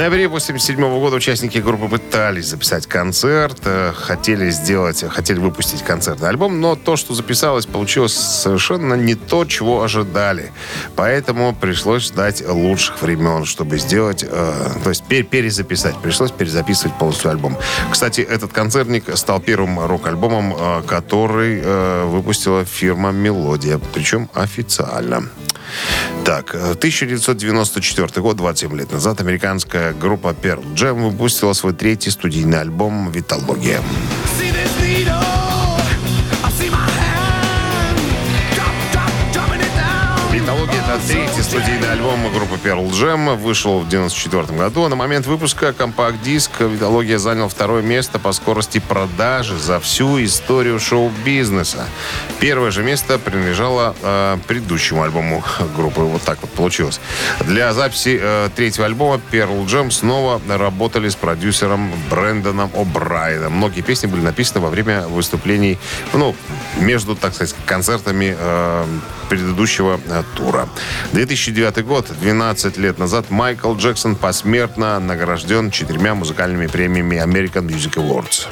[0.00, 6.58] Ноябре 87 года участники группы пытались записать концерт, э, хотели сделать, хотели выпустить концертный альбом,
[6.58, 10.52] но то, что записалось, получилось совершенно не то, чего ожидали.
[10.96, 15.96] Поэтому пришлось ждать лучших времен, чтобы сделать, э, то есть пер- перезаписать.
[15.98, 17.58] Пришлось перезаписывать полностью альбом.
[17.90, 25.28] Кстати, этот концертник стал первым рок-альбомом, э, который э, выпустила фирма «Мелодия», причем официально.
[26.24, 32.60] Так, э, 1994 год, 27 лет назад, американская группа Pearl Jam выпустила свой третий студийный
[32.60, 33.80] альбом «Виталогия».
[33.80, 34.49] «Виталогия»—
[41.06, 43.36] третий студийный альбом группы Pearl Jam.
[43.36, 44.88] Вышел в 1994 году.
[44.88, 51.86] На момент выпуска компакт-диск «Виталогия» занял второе место по скорости продажи за всю историю шоу-бизнеса.
[52.40, 55.44] Первое же место принадлежало э, предыдущему альбому
[55.76, 56.00] группы.
[56.00, 57.00] Вот так вот получилось.
[57.40, 63.50] Для записи э, третьего альбома Pearl Jam снова работали с продюсером Брэндоном О'Брайеном.
[63.50, 65.78] Многие песни были написаны во время выступлений,
[66.12, 66.34] ну,
[66.78, 68.84] между, так сказать, концертами э,
[69.28, 70.68] предыдущего э, тура.
[71.12, 78.46] 2009 год, 12 лет назад, Майкл Джексон посмертно награжден четырьмя музыкальными премиями American Music Awards.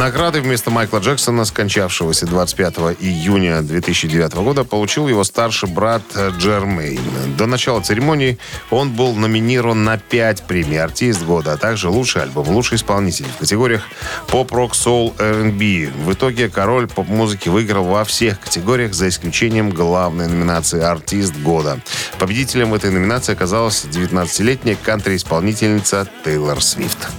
[0.00, 6.00] Награды вместо Майкла Джексона, скончавшегося 25 июня 2009 года, получил его старший брат
[6.38, 7.36] Джермейн.
[7.36, 8.38] До начала церемонии
[8.70, 13.40] он был номинирован на 5 премий «Артист года», а также «Лучший альбом», «Лучший исполнитель» в
[13.40, 13.82] категориях
[14.28, 15.90] «Поп-рок», «Соул», «R&B».
[16.06, 21.78] В итоге король поп-музыки выиграл во всех категориях, за исключением главной номинации «Артист года».
[22.18, 27.10] Победителем в этой номинации оказалась 19-летняя кантри-исполнительница Тейлор Свифт.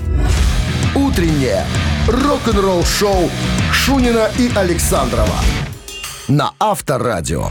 [0.96, 1.64] Утреннее
[2.08, 3.30] рок-н-ролл-шоу
[3.72, 5.40] Шунина и Александрова
[6.28, 7.50] на Авторадио.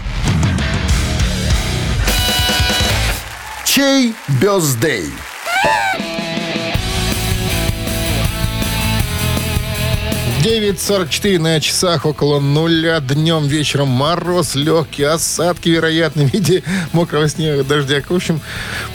[3.64, 5.12] Чей бездей?
[10.42, 13.00] 9.44 на часах около нуля.
[13.00, 16.62] Днем, вечером мороз, легкие осадки, вероятно, в виде
[16.92, 18.00] мокрого снега, дождя.
[18.00, 18.40] В общем,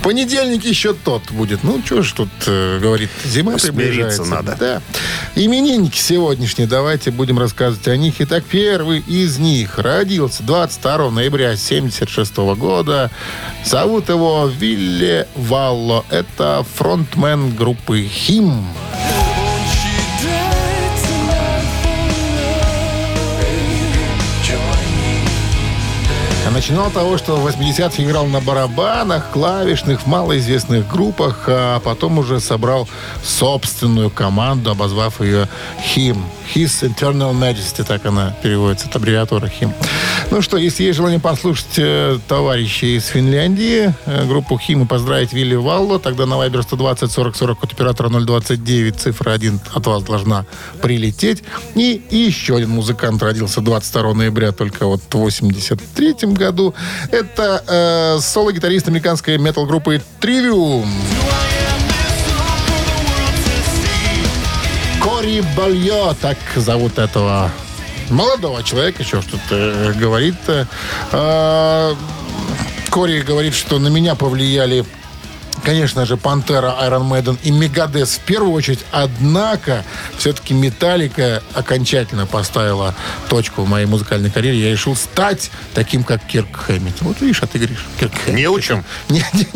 [0.02, 1.64] понедельник еще тот будет.
[1.64, 4.26] Ну, что ж тут э, говорит, зима Смириться приближается.
[4.26, 4.58] надо.
[4.60, 4.82] Да.
[5.36, 8.16] Именинники сегодняшние, давайте будем рассказывать о них.
[8.18, 13.12] Итак, первый из них родился 22 ноября 1976 года.
[13.64, 16.06] Зовут его Вилле Валло.
[16.10, 18.66] Это фронтмен группы «Хим».
[26.56, 32.40] Начинал того, что в 80-х играл на барабанах, клавишных, в малоизвестных группах, а потом уже
[32.40, 32.88] собрал
[33.22, 35.50] собственную команду, обозвав ее
[35.94, 36.18] HIM.
[36.56, 39.74] His Eternal Majesty, так она переводится, это аббревиатура HIM.
[40.32, 45.56] Ну что, если есть желание послушать э, товарищей из Финляндии, э, группу и поздравить Вилли
[45.56, 50.46] Валло, тогда на Viber 120 40 40 от оператора 029, цифра 1 от вас должна
[50.82, 51.44] прилететь.
[51.76, 56.74] И, и еще один музыкант родился 22 ноября, только вот в 83 году.
[57.12, 60.88] Это э, соло-гитарист американской метал-группы Trivium.
[65.02, 67.52] Кори Бальо, так зовут этого
[68.10, 70.36] молодого человека, еще что-то э, говорит.
[70.48, 71.96] Э,
[72.90, 74.86] Кори говорит, что на меня повлияли
[75.66, 78.86] Конечно же, Пантера, Iron Maiden и Мегадес в первую очередь.
[78.92, 79.84] Однако,
[80.16, 82.94] все-таки Металлика окончательно поставила
[83.30, 84.60] точку в моей музыкальной карьере.
[84.60, 87.02] Я решил стать таким, как Кирк Хэммит.
[87.02, 88.40] Вот видишь, а ты говоришь, Кирк Хэммит.
[88.40, 88.86] Не учим?
[89.10, 89.48] Не, не,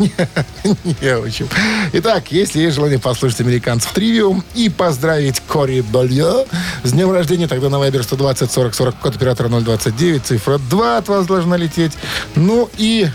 [0.64, 1.48] не, не учим.
[1.92, 6.46] Итак, если есть желание послушать американцев тривиум и поздравить Кори Балье
[6.82, 11.08] с днем рождения, тогда на Viber 120 40 40 код оператора 029, цифра 2 от
[11.08, 11.92] вас должна лететь.
[12.34, 13.08] Ну и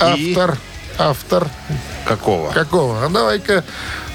[0.00, 0.58] автор,
[0.98, 1.48] автор
[2.06, 2.50] Какого?
[2.52, 3.04] какого?
[3.04, 3.64] А давай-ка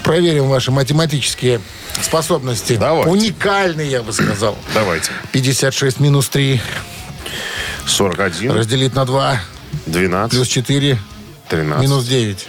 [0.03, 1.61] проверим ваши математические
[2.01, 2.77] способности.
[2.77, 3.09] Давайте.
[3.09, 4.57] Уникальные, я бы сказал.
[4.73, 5.11] Давайте.
[5.31, 6.61] 56 минус 3
[7.85, 9.39] 41, разделить на 2
[9.87, 10.97] 12, плюс 4
[11.49, 12.47] 13, минус 9.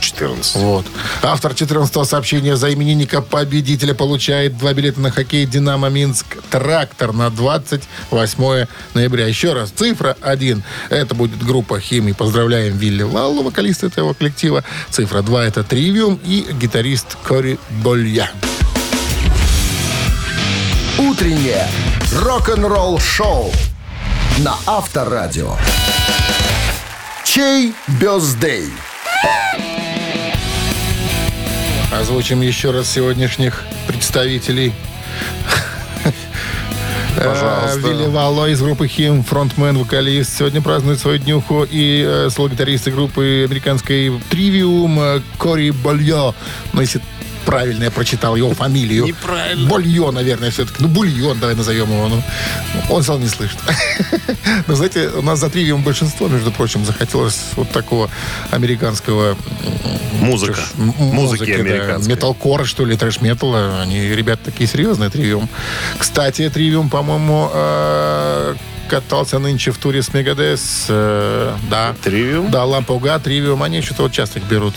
[0.00, 0.56] 14.
[0.56, 0.86] Вот.
[1.22, 6.26] Автор 14 сообщения за именинника победителя получает два билета на хоккей «Динамо Минск».
[6.50, 9.26] Трактор на 28 ноября.
[9.26, 10.62] Еще раз, цифра 1.
[10.90, 12.12] Это будет группа «Химии».
[12.12, 14.64] Поздравляем Вилли Лаллу, вокалиста этого коллектива.
[14.90, 18.30] Цифра 2 это «Тривиум» и гитарист Кори Болья.
[20.98, 21.66] Утреннее
[22.12, 23.52] рок-н-ролл-шоу
[24.38, 25.56] на Авторадио.
[27.24, 28.70] Чей бездей?
[31.92, 34.72] Озвучим еще раз сегодняшних представителей.
[37.16, 37.78] Пожалуйста.
[37.78, 40.38] Э, Вилли Валло из группы Хим, фронтмен, вокалист.
[40.38, 46.32] Сегодня празднует свою днюху и э, соло-гитарист группы американской Тривиум э, Кори Бальо.
[46.72, 46.82] Но
[47.50, 49.06] если правильно я прочитал его фамилию.
[49.06, 49.68] Неправильно.
[49.68, 50.82] Бульон, наверное, все-таки.
[50.82, 52.08] Ну, бульон, давай назовем его.
[52.08, 52.22] Ну,
[52.88, 53.58] он сказал, не слышит.
[54.66, 58.10] Но, знаете, у нас за тривиум большинство, между прочим, захотелось вот такого
[58.50, 59.36] американского...
[60.20, 60.60] Музыка.
[60.76, 62.14] Музыки американской.
[62.14, 63.80] Металкора, что ли, трэш-металла.
[63.80, 65.48] Они, ребята, такие серьезные, тривиум.
[65.98, 68.54] Кстати, тривиум, по-моему, э,
[68.94, 70.86] катался нынче в туре с Мегадес.
[70.88, 71.94] э, Да.
[72.02, 72.50] Тривиум?
[72.50, 74.74] Да, Лампа Уга, Тривиум, они что-то вот часто их берут.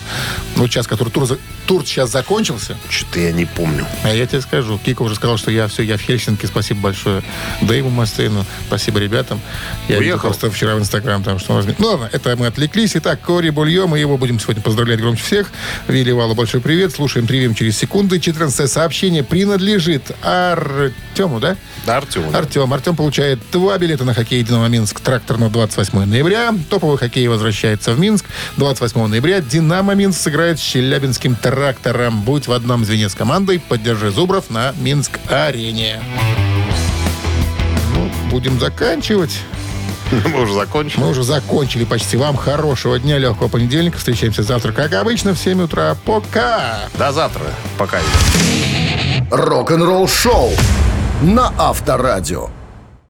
[0.56, 1.28] Ну, сейчас, который тур,
[1.66, 3.88] тур сейчас закончился, Что-то я не помню.
[4.04, 7.24] а я тебе скажу, Кика уже сказал, что я все, я в Хельсинки, спасибо большое
[7.62, 9.42] Дэйву Мастейну, спасибо ребятам.
[9.88, 10.20] Я Уехал?
[10.30, 12.96] просто вчера в Инстаграм там, что он Ну ладно, это мы отвлеклись.
[12.96, 15.48] Итак, Кори Бульё, мы его будем сегодня поздравлять громче всех.
[15.88, 18.20] Вилли Валу большой привет, слушаем Тривиум через секунды.
[18.20, 21.56] 14 сообщение принадлежит Артему, да?
[21.86, 22.36] Да, Артем.
[22.36, 22.72] Артем.
[22.74, 26.54] Артем получает два билета на хоккей «Динамо Минск» тракторного 28 ноября.
[26.70, 28.26] Топовый хоккей возвращается в Минск.
[28.58, 32.22] 28 ноября «Динамо Минск» сыграет с Челябинским трактором.
[32.22, 36.02] Будь в одном звене с командой, поддержи Зубров на Минск-арене.
[37.94, 39.40] Ну, будем заканчивать.
[40.26, 41.00] Мы уже закончили.
[41.00, 42.18] Мы уже закончили почти.
[42.18, 43.98] Вам хорошего дня, легкого понедельника.
[43.98, 45.96] Встречаемся завтра, как обычно, в 7 утра.
[46.06, 46.80] Пока!
[46.98, 47.46] До завтра.
[47.78, 48.00] Пока.
[49.32, 50.52] Рок-н-ролл шоу
[51.22, 52.50] на Авторадио.